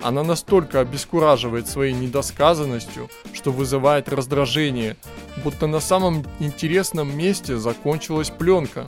Она 0.01 0.23
настолько 0.23 0.81
обескураживает 0.81 1.69
своей 1.69 1.93
недосказанностью, 1.93 3.09
что 3.33 3.53
вызывает 3.53 4.09
раздражение, 4.09 4.97
будто 5.45 5.67
на 5.67 5.81
самом 5.81 6.25
интересном 6.41 7.17
месте 7.17 7.57
закончилась 7.57 8.31
пленка. 8.31 8.87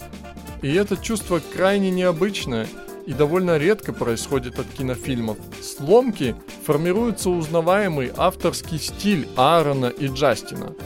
И 0.62 0.72
это 0.72 0.96
чувство 0.96 1.40
крайне 1.54 1.90
необычное 1.90 2.66
и 3.06 3.12
довольно 3.12 3.58
редко 3.58 3.92
происходит 3.92 4.58
от 4.58 4.66
кинофильмов. 4.68 5.36
С 5.60 5.78
ломки 5.80 6.34
формируется 6.64 7.30
узнаваемый 7.30 8.12
авторский 8.16 8.78
стиль 8.78 9.28
Аарона 9.36 9.86
и 9.86 10.06
Джастина– 10.06 10.74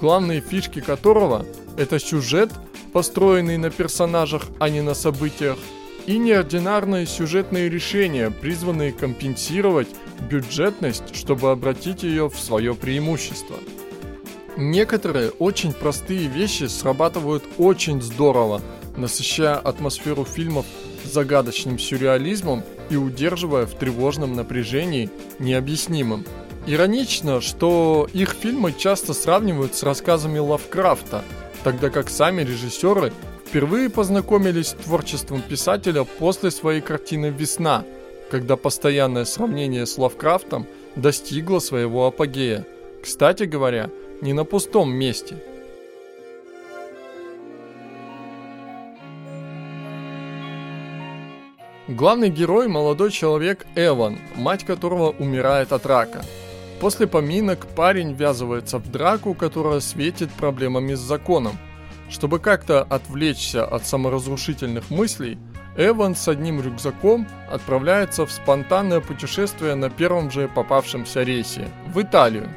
главные 0.00 0.40
фишки 0.40 0.80
которого– 0.80 1.46
это 1.76 1.98
сюжет, 1.98 2.50
построенный 2.92 3.56
на 3.56 3.70
персонажах, 3.70 4.44
а 4.58 4.68
не 4.68 4.82
на 4.82 4.94
событиях, 4.94 5.58
и 6.06 6.18
неординарные 6.18 7.06
сюжетные 7.06 7.68
решения, 7.68 8.30
призванные 8.30 8.92
компенсировать 8.92 9.88
бюджетность, 10.28 11.14
чтобы 11.14 11.50
обратить 11.50 12.02
ее 12.02 12.28
в 12.28 12.38
свое 12.38 12.74
преимущество. 12.74 13.56
Некоторые 14.56 15.30
очень 15.30 15.72
простые 15.72 16.28
вещи 16.28 16.64
срабатывают 16.64 17.44
очень 17.56 18.02
здорово, 18.02 18.60
насыщая 18.96 19.56
атмосферу 19.56 20.24
фильмов 20.24 20.66
загадочным 21.04 21.78
сюрреализмом 21.78 22.62
и 22.90 22.96
удерживая 22.96 23.66
в 23.66 23.74
тревожном 23.74 24.34
напряжении 24.34 25.10
необъяснимым– 25.38 26.26
Иронично, 26.66 27.40
что 27.40 28.08
их 28.12 28.30
фильмы 28.30 28.72
часто 28.72 29.14
сравнивают 29.14 29.74
с 29.74 29.82
рассказами 29.82 30.38
Лавкрафта, 30.38 31.24
тогда 31.64 31.90
как 31.90 32.08
сами 32.08 32.42
режиссеры 32.42 33.12
впервые 33.46 33.90
познакомились 33.90 34.68
с 34.68 34.72
творчеством 34.74 35.42
писателя 35.42 36.04
после 36.04 36.52
своей 36.52 36.80
картины 36.80 37.26
«Весна», 37.26 37.84
когда 38.30 38.56
постоянное 38.56 39.24
сравнение 39.24 39.86
с 39.86 39.98
Лавкрафтом 39.98 40.66
достигло 40.94 41.58
своего 41.58 42.06
апогея. 42.06 42.64
Кстати 43.02 43.42
говоря, 43.42 43.90
не 44.20 44.32
на 44.32 44.44
пустом 44.44 44.92
месте– 44.92 45.36
Главный 51.88 52.30
герой– 52.30 52.68
молодой 52.68 53.10
человек 53.10 53.66
Эван, 53.74 54.18
мать 54.36 54.64
которого 54.64 55.10
умирает 55.10 55.72
от 55.72 55.84
рака. 55.84 56.24
После 56.82 57.06
поминок 57.06 57.68
парень 57.76 58.12
ввязывается 58.12 58.78
в 58.78 58.90
драку, 58.90 59.34
которая 59.34 59.78
светит 59.78 60.32
проблемами 60.32 60.94
с 60.94 60.98
законом. 60.98 61.56
Чтобы 62.10 62.40
как-то 62.40 62.82
отвлечься 62.82 63.64
от 63.64 63.86
саморазрушительных 63.86 64.90
мыслей, 64.90 65.38
Эван 65.76 66.16
с 66.16 66.26
одним 66.26 66.60
рюкзаком 66.60 67.28
отправляется 67.48 68.26
в 68.26 68.32
спонтанное 68.32 68.98
путешествие 68.98 69.76
на 69.76 69.90
первом 69.90 70.32
же 70.32 70.48
попавшемся 70.48 71.22
рейсе– 71.22 71.68
в 71.86 72.02
Италию. 72.02 72.48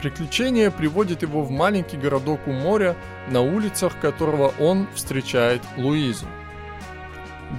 Приключение 0.00 0.70
приводит 0.70 1.20
его 1.20 1.42
в 1.42 1.50
маленький 1.50 1.98
городок 1.98 2.40
у 2.46 2.52
моря, 2.52 2.96
на 3.28 3.42
улицах 3.42 4.00
которого 4.00 4.54
он 4.58 4.86
встречает 4.94 5.60
Луизу. 5.76 6.24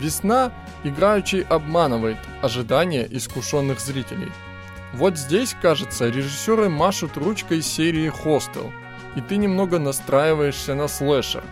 Весна 0.01 0.51
играючи 0.83 1.45
обманывает 1.47 2.17
ожидания 2.41 3.07
искушенных 3.07 3.79
зрителей– 3.79 4.31
вот 4.93 5.17
здесь, 5.17 5.55
кажется, 5.59 6.09
режиссеры 6.09 6.69
машут 6.69 7.17
ручкой 7.17 7.61
серии 7.61 8.09
«Хостел», 8.09 8.71
и 9.15 9.21
ты 9.21 9.37
немного 9.37 9.79
настраиваешься 9.79 10.75
на 10.75 10.87
слэшер. 10.87 11.43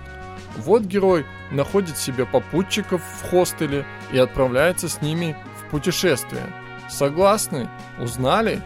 Вот 0.57 0.83
герой 0.83 1.25
находит 1.49 1.97
себе 1.97 2.25
попутчиков 2.25 3.01
в 3.01 3.29
хостеле 3.29 3.85
и 4.11 4.17
отправляется 4.17 4.89
с 4.89 5.01
ними 5.01 5.35
в 5.59 5.71
путешествие. 5.71 6.45
Согласны? 6.89 7.69
Узнали? 7.99 8.61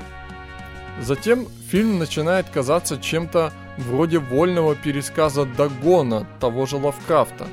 Затем 0.99 1.47
фильм 1.69 1.99
начинает 1.99 2.49
казаться 2.49 2.97
чем-то 2.97 3.53
вроде 3.77 4.19
вольного 4.19 4.75
пересказа 4.75 5.45
Дагона 5.45 6.25
того 6.39 6.65
же 6.65 6.77
Лавкрафта. 6.77 7.47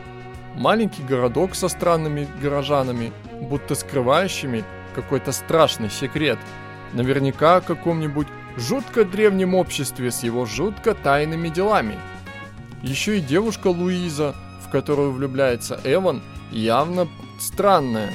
маленький 0.55 1.03
городок 1.03 1.55
со 1.55 1.69
странными 1.69 2.29
горожанами, 2.41 3.13
будто 3.41 3.75
скрывающими 3.75 4.65
какой-то 4.95 5.33
страшный 5.33 5.91
секрет. 5.91 6.39
Наверняка 6.93 7.57
о 7.57 7.61
каком-нибудь 7.61 8.27
жутко 8.57 9.05
древнем 9.05 9.55
обществе 9.55 10.11
с 10.11 10.23
его 10.23 10.45
жутко 10.45 10.95
тайными 10.95 11.49
делами. 11.49 11.99
Еще 12.83 13.19
и 13.19 13.21
девушка 13.21 13.69
Луиза, 13.69 14.35
в 14.67 14.71
которую 14.71 15.13
влюбляется 15.13 15.81
Эван, 15.85 16.23
явно 16.51 17.09
странная. 17.41 18.13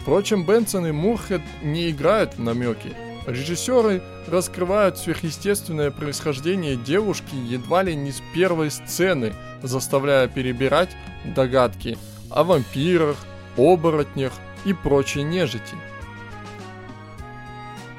Впрочем, 0.00 0.44
Бенсон 0.44 0.86
и 0.86 0.92
Мурхед 0.92 1.42
не 1.62 1.90
играют 1.90 2.34
в 2.34 2.40
намеки. 2.40 2.92
Режиссеры 3.26 4.02
раскрывают 4.26 4.98
сверхъестественное 4.98 5.90
происхождение 5.90 6.76
девушки 6.76 7.34
едва 7.34 7.82
ли 7.82 7.94
не 7.94 8.12
с 8.12 8.20
первой 8.34 8.70
сцены, 8.70 9.32
заставляя 9.62 10.28
перебирать 10.28 10.90
догадки 11.24 11.96
о 12.30 12.44
вампирах, 12.44 13.16
оборотнях 13.56 14.32
и 14.66 14.74
прочей 14.74 15.22
нежити. 15.22 15.74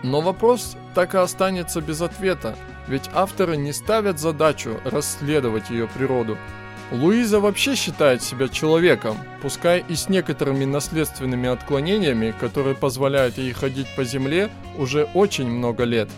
Но 0.06 0.22
вопрос 0.22 0.78
так 0.94 1.16
и 1.16 1.18
останется 1.18 1.82
без 1.82 2.00
ответа, 2.00 2.56
ведь 2.88 3.10
авторы 3.12 3.58
не 3.58 3.74
ставят 3.74 4.20
задачу 4.20 4.80
расследовать 4.86 5.72
ее 5.72 5.88
природу. 5.88 6.38
Луиза 6.92 7.40
вообще 7.40 7.74
считает 7.74 8.22
себя 8.22 8.48
человеком, 8.48 9.18
пускай 9.42 9.84
и 9.90 9.96
с 9.96 10.08
некоторыми 10.08 10.64
наследственными 10.66 11.50
отклонениями, 11.50 12.36
которые 12.40 12.76
позволяют 12.76 13.40
ей 13.40 13.52
ходить 13.52 13.88
по 13.96 14.04
земле 14.04 14.52
уже 14.78 15.06
очень 15.16 15.50
много 15.50 15.86
лет. 15.86 16.10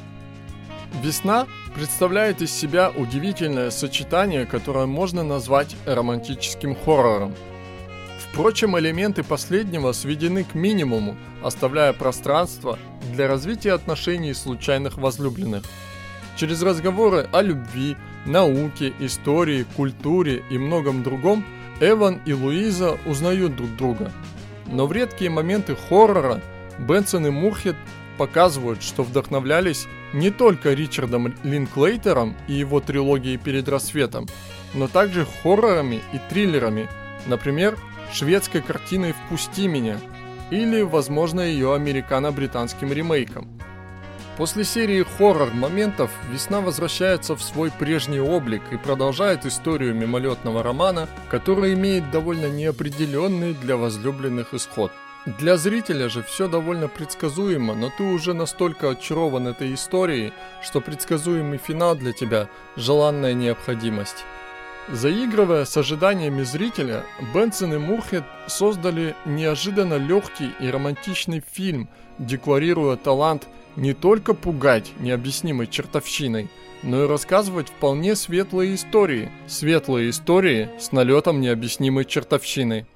Весна 1.01 1.47
представляет 1.73 2.41
из 2.41 2.51
себя 2.51 2.91
удивительное 2.93 3.71
сочетание, 3.71 4.45
которое 4.45 4.85
можно 4.85 5.23
назвать 5.23 5.77
романтическим 5.85 6.75
хоррором. 6.75 7.33
Впрочем, 8.31 8.77
элементы 8.77 9.23
последнего 9.23 9.91
сведены 9.91 10.43
к 10.43 10.53
минимуму, 10.53 11.17
оставляя 11.43 11.93
пространство 11.93 12.77
для 13.13 13.27
развития 13.27 13.73
отношений 13.73 14.33
случайных 14.33 14.97
возлюбленных. 14.97 15.63
Через 16.35 16.61
разговоры 16.61 17.27
о 17.31 17.41
любви, 17.41 17.97
науке, 18.25 18.93
истории, 18.99 19.65
культуре 19.75 20.43
и 20.51 20.57
многом 20.57 21.01
другом 21.01 21.43
Эван 21.79 22.21
и 22.25 22.33
Луиза 22.33 22.97
узнают 23.05 23.55
друг 23.55 23.75
друга. 23.75 24.11
Но 24.67 24.85
в 24.85 24.91
редкие 24.91 25.31
моменты 25.31 25.75
хоррора 25.75 26.41
Бенсон 26.77 27.25
и 27.27 27.29
Мурхет 27.31 27.75
показывают, 28.17 28.83
что 28.83 29.03
вдохновлялись 29.03 29.87
не 30.13 30.31
только 30.31 30.73
Ричардом 30.73 31.33
Линклейтером 31.43 32.35
и 32.47 32.53
его 32.53 32.79
трилогией 32.81 33.37
«Перед 33.37 33.67
рассветом», 33.69 34.27
но 34.73 34.87
также 34.87 35.25
хоррорами 35.25 36.01
и 36.13 36.19
триллерами, 36.29 36.89
например, 37.25 37.77
шведской 38.13 38.61
картиной 38.61 39.13
«Впусти 39.13 39.67
меня» 39.67 39.99
или, 40.49 40.81
возможно, 40.81 41.41
ее 41.41 41.73
американо-британским 41.73 42.91
ремейком. 42.91 43.47
После 44.37 44.63
серии 44.63 45.03
хоррор-моментов 45.03 46.11
«Весна» 46.31 46.61
возвращается 46.61 47.35
в 47.35 47.41
свой 47.41 47.71
прежний 47.71 48.19
облик 48.19 48.61
и 48.71 48.77
продолжает 48.77 49.45
историю 49.45 49.95
мимолетного 49.95 50.63
романа, 50.63 51.09
который 51.29 51.73
имеет 51.73 52.11
довольно 52.11 52.45
неопределенный 52.45 53.53
для 53.53 53.77
возлюбленных 53.77 54.53
исход– 54.53 54.91
для 55.27 55.57
зрителя 55.57 56.07
же 56.07 56.23
все 56.23 56.47
довольно 56.47 56.87
предсказуемо, 56.87 57.75
но 57.75 57.91
ты 57.97 58.03
уже 58.03 58.33
настолько 58.33 58.91
очарован 58.91 59.49
этой 59.49 59.73
историей, 59.73 60.31
что 60.63 60.79
предсказуемый 60.79 61.57
финал 61.57 61.97
для 61.97 62.13
тебя– 62.13 62.47
желанная 62.77 63.33
необходимость. 63.33 64.23
Заигрывая 64.89 65.65
с 65.65 65.75
ожиданиями 65.75 66.43
зрителя, 66.43 67.03
Бенсон 67.33 67.73
и 67.73 67.77
Мурхед 67.77 68.23
создали 68.47 69.15
неожиданно 69.25 69.95
легкий 69.95 70.51
и 70.61 70.69
романтичный 70.69 71.43
фильм, 71.51 71.89
декларируя 72.19 72.95
талант 72.95 73.47
не 73.75 73.93
только 73.93 74.33
пугать 74.33 74.93
необъяснимой 74.99 75.67
чертовщиной, 75.67 76.47
но 76.83 77.03
и 77.03 77.07
рассказывать 77.07 77.67
вполне 77.67 78.15
светлые 78.15 78.75
истории. 78.75 79.29
Светлые 79.47 80.09
истории 80.09 80.69
с 80.79 80.93
налетом 80.93 81.41
необъяснимой 81.41 82.05
чертовщины. 82.05 82.87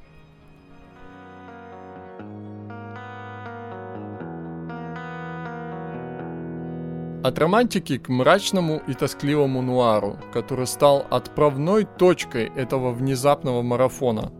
От 7.23 7.37
романтики 7.37 7.99
к 7.99 8.09
мрачному 8.09 8.81
и 8.87 8.95
тоскливому 8.95 9.61
нуару, 9.61 10.17
который 10.33 10.65
стал 10.65 11.05
отправной 11.11 11.85
точкой 11.85 12.51
этого 12.55 12.91
внезапного 12.91 13.61
марафона. 13.61 14.31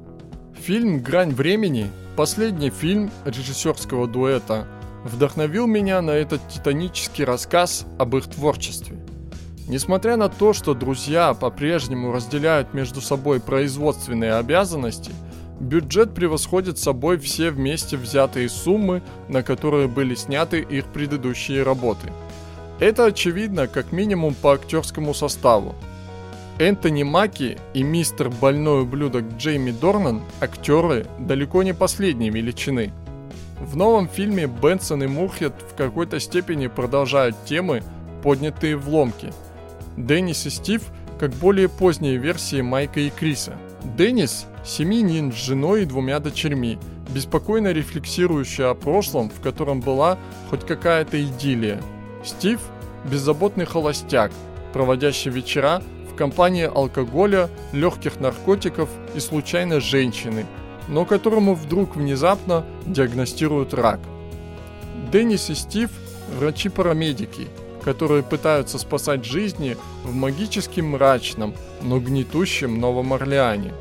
Фильм 0.56 1.00
«Грань 1.00 1.32
времени», 1.32 1.92
последний 2.18 2.72
фильм 2.72 3.12
режиссерского 3.24 4.08
дуэта, 4.08 4.68
вдохновил 5.04 5.68
меня 5.68 6.02
на 6.02 6.12
этот 6.12 6.42
титанический 6.50 7.24
рассказ 7.24 7.86
об 8.00 8.16
их 8.16 8.26
творчестве. 8.26 8.98
Несмотря 9.68 10.18
на 10.18 10.28
то, 10.28 10.52
что 10.52 10.74
друзья 10.74 11.36
по-прежнему 11.36 12.12
разделяют 12.12 12.74
между 12.74 13.00
собой 13.00 13.40
производственные 13.40 14.34
обязанности, 14.34 15.12
бюджет 15.60 16.16
превосходит 16.16 16.80
собой 16.80 17.20
все 17.20 17.52
вместе 17.52 17.96
взятые 17.96 18.50
суммы, 18.50 19.04
на 19.30 19.44
которые 19.44 19.88
были 19.88 20.16
сняты 20.16 20.62
их 20.62 20.86
предыдущие 20.88 21.62
работы– 21.62 22.12
это 22.82 23.06
очевидно 23.06 23.68
как 23.68 23.92
минимум 23.92 24.34
по 24.34 24.54
актерскому 24.54 25.14
составу. 25.14 25.76
Энтони 26.58 27.04
Маки 27.04 27.58
и 27.74 27.84
мистер 27.84 28.30
Больной 28.30 28.82
ублюдок 28.82 29.24
Джейми 29.38 29.72
Дорнан– 29.72 30.22
актеры 30.42 31.06
далеко 31.20 31.64
не 31.64 31.74
последней 31.74 32.32
величины. 32.32 32.92
В 33.60 33.78
новом 33.78 34.10
фильме 34.10 34.48
Бенсон 34.48 35.04
и 35.04 35.08
Мурхет 35.08 35.54
в 35.72 35.76
какой-то 35.76 36.20
степени 36.20 36.68
продолжают 36.68 37.36
темы, 37.46 37.84
поднятые 38.24 38.76
в 38.76 38.90
ломке. 38.90 39.32
Деннис 39.96 40.46
и 40.48 40.50
Стив 40.50 40.82
как 41.20 41.32
более 41.34 41.70
поздние 41.70 42.18
версии 42.18 42.62
Майка 42.62 43.00
и 43.00 43.12
Криса. 43.12 43.58
Деннис– 43.96 44.48
семьянин 44.66 45.32
с 45.32 45.36
женой 45.36 45.84
и 45.84 45.86
двумя 45.86 46.20
дочерьми, 46.20 46.80
беспокойно 47.10 47.74
рефлексирующий 47.74 48.66
о 48.66 48.74
прошлом, 48.74 49.30
в 49.30 49.40
котором 49.40 49.82
была 49.82 50.18
хоть 50.50 50.66
какая-то 50.66 51.24
идиллия– 51.24 51.80
Стив– 52.24 52.60
беззаботный 53.06 53.66
холостяк, 53.66 54.32
проводящий 54.74 55.32
вечера 55.32 55.82
в 56.12 56.16
компании 56.16 56.66
алкоголя, 56.66 57.50
легких 57.72 58.20
наркотиков 58.20 58.90
и 59.16 59.20
случайно 59.20 59.80
женщины, 59.80 60.46
но 60.88 61.06
которому 61.06 61.56
вдруг 61.56 61.96
внезапно 61.96 62.64
диагностируют 62.86 63.74
рак. 63.74 64.00
Деннис 65.12 65.50
и 65.50 65.56
Стив– 65.56 65.90
врачи-парамедики, 66.38 67.48
которые 67.84 68.22
пытаются 68.22 68.78
спасать 68.78 69.26
жизни 69.26 69.76
в 70.04 70.14
магически 70.14 70.82
мрачном, 70.82 71.56
но 71.82 72.00
гнетущем 72.00 72.80
Новом 72.80 73.14
Орлеане. 73.14 73.74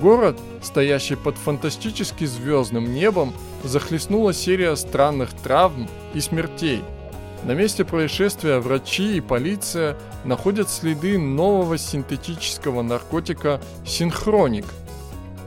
Город, 0.00 0.38
стоящий 0.62 1.16
под 1.16 1.36
фантастически 1.36 2.24
звездным 2.24 2.94
небом, 2.94 3.34
захлестнула 3.62 4.32
серия 4.32 4.74
странных 4.76 5.34
травм 5.34 5.86
и 6.14 6.20
смертей– 6.20 6.82
на 7.44 7.52
месте 7.52 7.84
происшествия 7.84 8.60
врачи 8.60 9.16
и 9.16 9.20
полиция 9.20 9.96
находят 10.24 10.70
следы 10.70 11.18
нового 11.18 11.76
синтетического 11.76 12.82
наркотика 12.82 13.60
«Синхроник». 13.84 14.64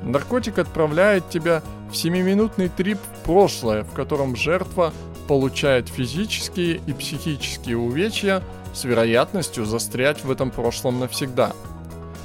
Наркотик 0.03 0.59
отправляет 0.59 1.29
тебя 1.29 1.63
в 1.89 1.93
7-минутный 1.93 2.67
трип 2.67 2.99
в 2.99 3.23
прошлое, 3.23 3.83
в 3.83 3.93
котором 3.93 4.35
жертва 4.35 4.91
получает 5.29 5.87
физические 5.87 6.81
и 6.85 6.91
психические 6.91 7.77
увечья 7.77 8.43
с 8.73 8.83
вероятностью 8.83 9.65
застрять 9.65 10.23
в 10.25 10.29
этом 10.29 10.51
прошлом 10.51 10.99
навсегда. 10.99 11.53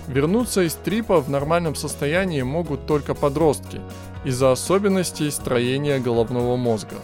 Вернуться 0.09 0.62
из 0.62 0.75
трипа 0.75 1.21
в 1.21 1.31
нормальном 1.31 1.77
состоянии 1.77 2.43
могут 2.43 2.87
только 2.87 3.14
подростки 3.14 3.81
из-за 4.25 4.51
особенностей 4.51 5.31
строения 5.31 6.01
головного 6.01 6.57
мозга. 6.57 6.97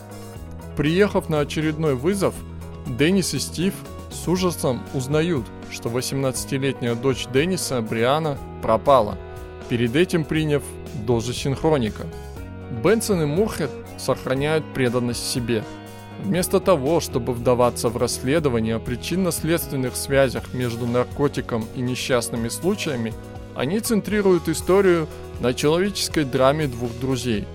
Приехав 0.76 1.28
на 1.28 1.38
очередной 1.38 1.94
вызов– 1.94 2.34
Деннис 2.86 3.34
и 3.34 3.38
Стив 3.40 3.74
с 4.10 4.28
ужасом 4.28 4.82
узнают, 4.94 5.44
что 5.70 5.88
18-летняя 5.88 6.94
дочь 6.94 7.26
Денниса, 7.32 7.82
Бриана, 7.82 8.38
пропала, 8.62 9.18
перед 9.68 9.96
этим 9.96 10.24
приняв 10.24 10.62
дозу 11.04 11.32
синхроника. 11.32 12.06
Бенсон 12.82 13.22
и 13.22 13.26
Мурхед 13.26 13.70
сохраняют 13.98 14.64
преданность 14.72 15.28
себе. 15.28 15.64
Вместо 16.22 16.60
того, 16.60 17.00
чтобы 17.00 17.34
вдаваться 17.34 17.88
в 17.88 17.96
расследование 17.96 18.76
о 18.76 18.80
причинно-следственных 18.80 19.96
связях 19.96 20.54
между 20.54 20.86
наркотиком 20.86 21.66
и 21.74 21.80
несчастными 21.80 22.48
случаями, 22.48 23.12
они 23.54 23.80
центрируют 23.80 24.48
историю 24.48 25.08
на 25.40 25.54
человеческой 25.54 26.24
драме 26.24 26.68
двух 26.68 26.90
друзей. 27.00 27.46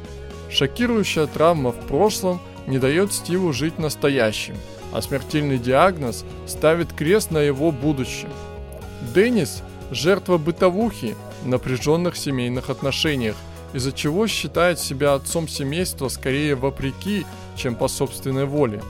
Шокирующая 0.49 1.25
травма 1.27 1.71
в 1.71 1.87
прошлом 1.87 2.41
не 2.67 2.77
дает 2.79 3.13
Стиву 3.13 3.53
жить 3.53 3.79
настоящим– 3.79 4.55
а 4.91 5.01
смертельный 5.01 5.57
диагноз 5.57 6.25
ставит 6.47 6.93
крест 6.93 7.31
на 7.31 7.39
его 7.39 7.71
будущем. 7.71 8.29
Деннис– 9.13 9.63
жертва 9.91 10.37
бытовухи, 10.37 11.15
напряженных 11.43 12.15
семейных 12.15 12.69
отношениях, 12.69 13.35
из-за 13.73 13.91
чего 13.91 14.27
считает 14.27 14.79
себя 14.79 15.13
отцом 15.13 15.47
семейства 15.47 16.09
скорее 16.09 16.55
вопреки, 16.55 17.25
чем 17.55 17.75
по 17.75 17.87
собственной 17.87 18.45
воле. 18.45 18.81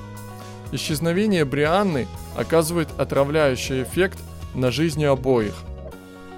Исчезновение 0.72 1.46
Брианны 1.46 2.08
оказывает 2.36 2.90
отравляющий 2.98 3.84
эффект 3.84 4.20
на 4.56 4.72
жизни 4.72 5.06
обоих. 5.06 5.54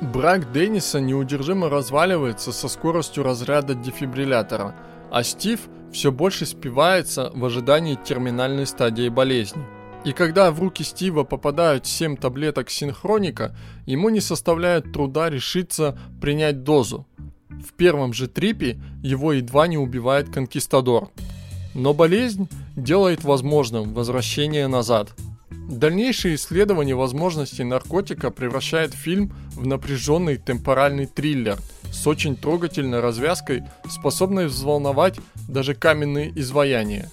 Брак 0.01 0.51
Денниса 0.51 0.99
неудержимо 0.99 1.69
разваливается 1.69 2.51
со 2.51 2.67
скоростью 2.67 3.23
разряда 3.23 3.73
дефибриллятора, 3.73 4.75
а 5.11 5.23
Стив 5.23 5.61
все 5.93 6.11
больше 6.11 6.45
спивается 6.45 7.31
в 7.33 7.45
ожидании 7.45 7.95
терминальной 7.95 8.65
стадии 8.65 9.07
болезни. 9.09 9.63
И 10.03 10.11
когда 10.11 10.51
в 10.51 10.59
руки 10.59 10.83
Стива 10.83 11.23
попадают 11.23 11.85
7 11.85 12.17
таблеток 12.17 12.69
синхроника, 12.69 13.55
ему 13.85 14.09
не 14.09 14.19
составляет 14.19 14.91
труда 14.91 15.29
решиться 15.29 15.97
принять 16.19 16.63
дозу. 16.63 17.07
В 17.47 17.71
первом 17.73 18.11
же 18.11 18.27
трипе 18.27 18.81
его 19.01 19.31
едва 19.31 19.67
не 19.67 19.77
убивает 19.77 20.29
конкистадор. 20.29 21.09
Но 21.73 21.93
болезнь 21.93 22.49
делает 22.75 23.23
возможным 23.23 23.93
возвращение 23.93 24.67
назад. 24.67 25.13
Дальнейшее 25.69 26.35
исследование 26.35 26.95
возможностей 26.95 27.63
наркотика 27.63 28.31
превращает 28.31 28.93
фильм 28.93 29.33
в 29.55 29.65
напряженный 29.65 30.37
темпоральный 30.37 31.05
триллер 31.05 31.57
с 31.91 32.05
очень 32.05 32.35
трогательной 32.35 32.99
развязкой, 32.99 33.63
способной 33.89 34.47
взволновать 34.47 35.19
даже 35.47 35.73
каменные 35.73 36.31
изваяния. 36.35 37.09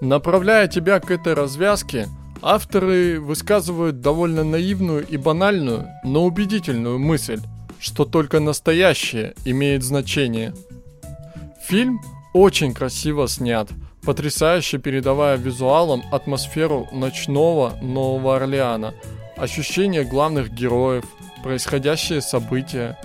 Направляя 0.00 0.68
тебя 0.68 1.00
к 1.00 1.10
этой 1.10 1.34
развязке, 1.34 2.08
авторы 2.42 3.18
высказывают 3.18 4.00
довольно 4.00 4.44
наивную 4.44 5.06
и 5.06 5.16
банальную, 5.16 5.88
но 6.04 6.24
убедительную 6.24 6.98
мысль, 6.98 7.40
что 7.80 8.04
только 8.04 8.40
настоящее 8.40 9.34
имеет 9.44 9.82
значение. 9.82 10.54
Фильм 11.66 12.00
очень 12.34 12.74
красиво 12.74 13.26
снят, 13.26 13.68
потрясающе 14.02 14.78
передавая 14.78 15.36
визуалом 15.36 16.02
атмосферу 16.10 16.88
ночного 16.92 17.76
Нового 17.82 18.36
Орлеана, 18.36 18.94
ощущения 19.36 20.04
главных 20.04 20.52
героев, 20.52 21.04
происходящие 21.42 22.20
события. 22.20 22.98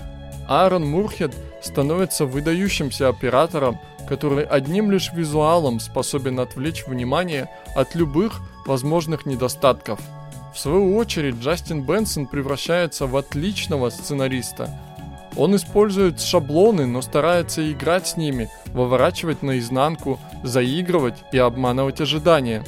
Аарон 0.48 0.86
Мурхед 0.86 1.34
становится 1.62 2.26
выдающимся 2.26 3.08
оператором, 3.08 3.78
который 4.08 4.44
одним 4.44 4.90
лишь 4.90 5.12
визуалом 5.12 5.80
способен 5.80 6.40
отвлечь 6.40 6.86
внимание 6.86 7.48
от 7.74 7.94
любых 7.94 8.40
возможных 8.66 9.24
недостатков. 9.24 10.00
В 10.54 10.58
свою 10.58 10.96
очередь, 10.96 11.36
Джастин 11.36 11.82
Бенсон 11.82 12.26
превращается 12.26 13.06
в 13.06 13.16
отличного 13.16 13.90
сценариста. 13.90 14.70
Он 15.36 15.56
использует 15.56 16.20
шаблоны, 16.20 16.86
но 16.86 17.02
старается 17.02 17.70
играть 17.70 18.06
с 18.06 18.16
ними, 18.16 18.48
выворачивать 18.66 19.42
наизнанку, 19.42 20.18
заигрывать 20.42 21.22
и 21.32 21.38
обманывать 21.38 22.00
ожидания. 22.00 22.64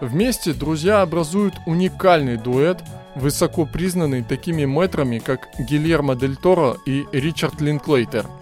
Вместе 0.00 0.52
друзья 0.52 1.02
образуют 1.02 1.54
уникальный 1.66 2.36
дуэт, 2.36 2.82
высоко 3.14 3.66
признанный 3.66 4.22
такими 4.22 4.64
мэтрами, 4.64 5.18
как 5.18 5.48
Гильермо 5.58 6.14
Дель 6.14 6.36
Торо 6.36 6.76
и 6.86 7.06
Ричард 7.12 7.60
Линклейтер– 7.60 8.26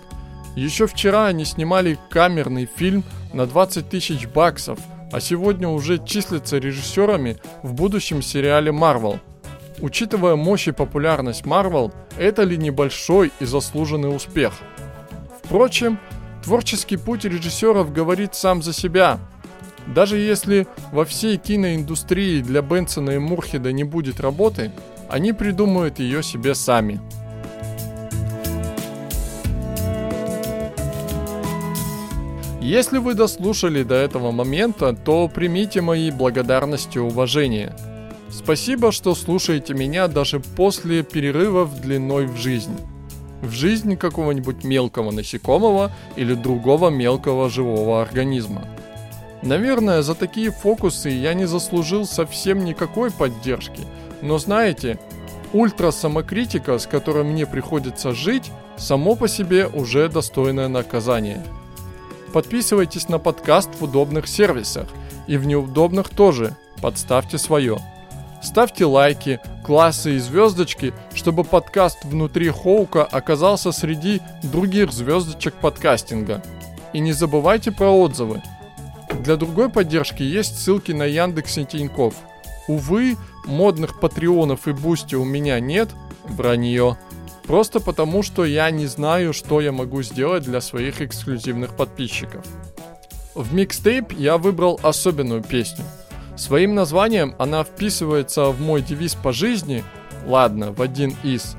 еще 0.57 0.87
вчера 0.87 1.27
они 1.27 1.45
снимали 1.45 1.99
камерный 2.09 2.65
фильм 2.65 3.05
на 3.35 3.47
20 3.47 3.91
тысяч 3.91 4.27
баксов, 4.27 4.79
а 5.13 5.21
сегодня 5.21 5.69
уже 5.69 6.03
числятся 6.03 6.57
режиссерами 6.57 7.37
в 7.63 7.75
будущем 7.75 8.23
сериале 8.23 8.73
Marvel. 8.73 9.21
Учитывая 9.81 10.37
мощь 10.37 10.69
и 10.69 10.73
популярность 10.73 11.43
Marvel, 11.45 11.93
это 12.19 12.43
ли 12.45 12.57
небольшой 12.57 13.31
и 13.41 13.45
заслуженный 13.45 14.15
успех? 14.15 14.55
Впрочем, 15.43 15.99
творческий 16.43 16.97
путь 16.97 17.25
режиссеров 17.25 17.93
говорит 17.93 18.35
сам 18.35 18.63
за 18.63 18.73
себя. 18.73 19.19
Даже 19.87 20.17
если 20.17 20.67
во 20.93 21.05
всей 21.05 21.37
киноиндустрии 21.37 22.41
для 22.41 22.63
Бенсона 22.63 23.11
и 23.11 23.19
Мурхеда 23.19 23.71
не 23.71 23.85
будет 23.85 24.19
работы, 24.19 24.73
они 25.09 25.33
придумают 25.33 25.99
ее 25.99 26.23
себе 26.23 26.55
сами. 26.55 27.01
Если 32.61 32.99
вы 32.99 33.15
дослушали 33.15 33.85
до 33.85 33.95
этого 33.95 34.33
момента, 34.33 34.93
то 34.93 35.29
примите 35.29 35.83
мои 35.83 36.11
благодарности 36.11 36.97
и 36.97 37.01
уважение. 37.01 37.73
Спасибо, 38.37 38.93
что 38.93 39.15
слушаете 39.15 39.75
меня 39.75 40.09
даже 40.09 40.41
после 40.41 41.03
перерывов 41.03 41.81
длиной 41.81 42.27
в 42.27 42.37
жизнь. 42.37 42.77
В 43.43 43.51
жизни 43.51 43.95
какого-нибудь 43.95 44.65
мелкого 44.65 45.11
насекомого 45.11 45.91
или 46.17 46.35
другого 46.35 46.91
мелкого 46.91 47.49
живого 47.49 48.03
организма. 48.03 48.67
Наверное, 49.43 50.03
за 50.03 50.15
такие 50.15 50.51
фокусы 50.51 51.09
я 51.09 51.35
не 51.35 51.47
заслужил 51.47 52.05
совсем 52.05 52.65
никакой 52.65 53.11
поддержки, 53.11 53.83
но 54.23 54.39
знаете, 54.39 54.99
ультра-самокритика, 55.53 56.79
с 56.79 56.87
которой 56.87 57.25
мне 57.25 57.47
приходится 57.47 58.13
жить, 58.13 58.51
само 58.77 59.15
по 59.17 59.29
себе 59.29 59.67
уже 59.67 60.09
достойное 60.09 60.69
наказание– 60.69 61.43
Подписывайтесь 62.37 63.09
на 63.09 63.19
подкаст 63.19 63.71
в 63.81 63.85
удобных 63.85 64.29
сервисах 64.29 64.89
и 65.27 65.39
в 65.39 65.47
неудобных 65.47 66.11
тоже. 66.11 66.55
Подставьте 66.83 67.39
свое. 67.39 67.79
Ставьте 68.43 68.85
лайки, 68.85 69.41
классы 69.65 70.17
и 70.17 70.19
звездочки, 70.19 70.93
чтобы 71.15 71.45
подкаст 71.45 72.05
внутри 72.05 72.51
Хоука 72.51 73.05
оказался 73.05 73.73
среди 73.73 74.21
других 74.43 74.93
звездочек 74.93 75.55
подкастинга. 75.55 76.43
И 76.93 77.01
не 77.01 77.13
забывайте 77.13 77.73
про 77.73 77.91
отзывы. 77.91 78.43
Для 79.23 79.37
другой 79.37 79.69
поддержки 79.71 80.23
есть 80.23 80.59
ссылки 80.59 80.93
на 80.93 81.05
Яндекс 81.05 81.59
и. 81.59 82.15
Увы, 82.69 83.17
модных 83.47 84.01
патреонов 84.01 84.69
и 84.69 84.73
бусти 84.73 85.15
у 85.15 85.25
меня 85.25 85.61
нет, 85.61 85.91
вранье. 86.25 86.99
Просто 87.45 87.81
потому, 87.81 88.23
что 88.23 88.45
я 88.45 88.71
не 88.71 88.87
знаю, 88.87 89.33
что 89.33 89.61
я 89.61 89.73
могу 89.73 90.03
сделать 90.03 90.43
для 90.43 90.61
своих 90.61 91.01
эксклюзивных 91.01 91.77
подписчиков. 91.77 92.45
В 93.35 93.55
микстейп 93.55 94.13
я 94.13 94.37
выбрал 94.39 94.81
особенную 94.83 95.43
песню. 95.43 95.85
Своим 96.37 96.75
названием 96.75 97.35
она 97.39 97.65
вписывается 97.65 98.47
в 98.47 98.61
мой 98.61 98.83
девиз 98.83 99.15
по 99.15 99.33
жизни, 99.33 99.83
ладно, 100.27 100.73
в 100.73 100.83
один 100.83 101.17
из, 101.23 101.57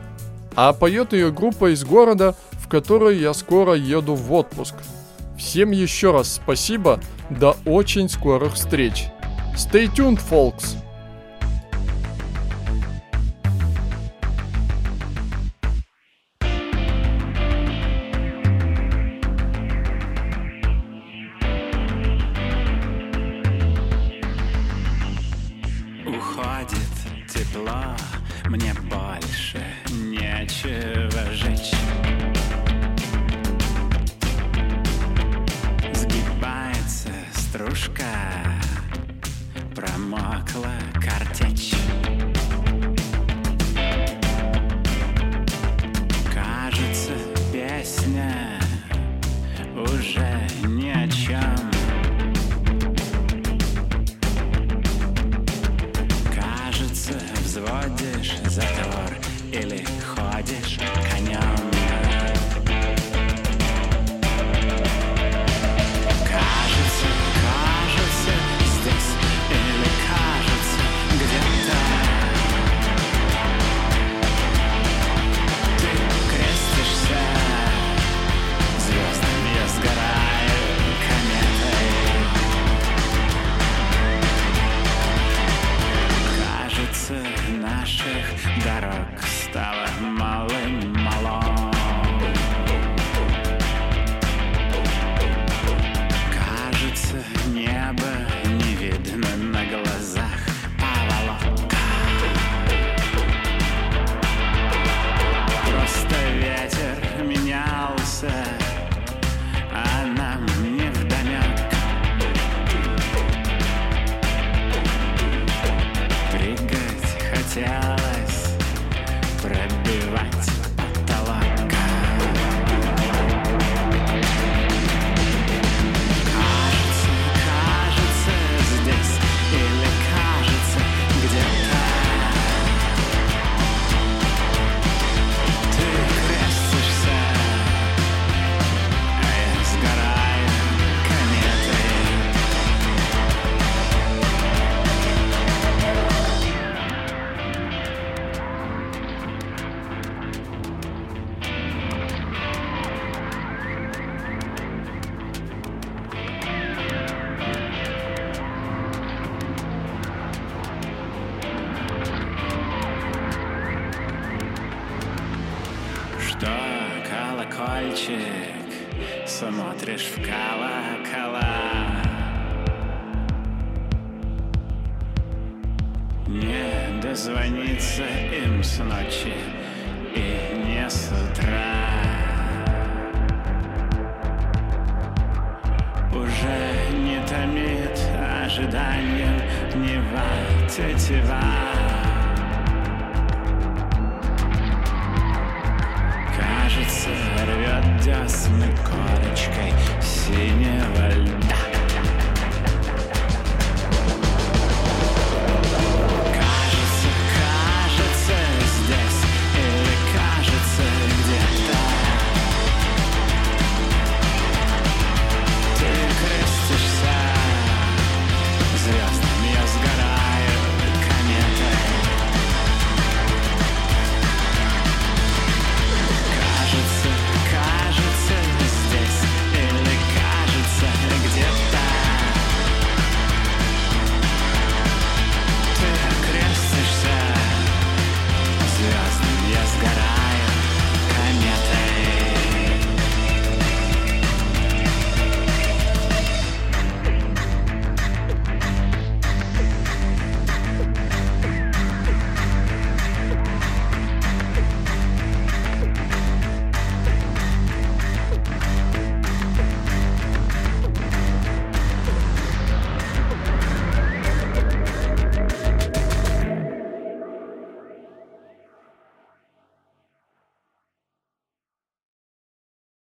а 0.55 0.73
поет 0.73 1.13
ее 1.13 1.31
группа 1.31 1.73
из 1.73 1.83
города, 1.83 2.35
в 2.53 2.67
который 2.67 3.17
я 3.17 3.33
скоро 3.33 3.73
еду 3.73 4.15
в 4.15 4.31
отпуск. 4.33 4.75
Всем 5.37 5.71
еще 5.71 6.11
раз 6.11 6.35
спасибо, 6.35 6.99
до 7.29 7.55
очень 7.65 8.09
скорых 8.09 8.53
встреч. 8.53 9.05
Stay 9.55 9.87
tuned, 9.93 10.19
folks! 10.29 10.77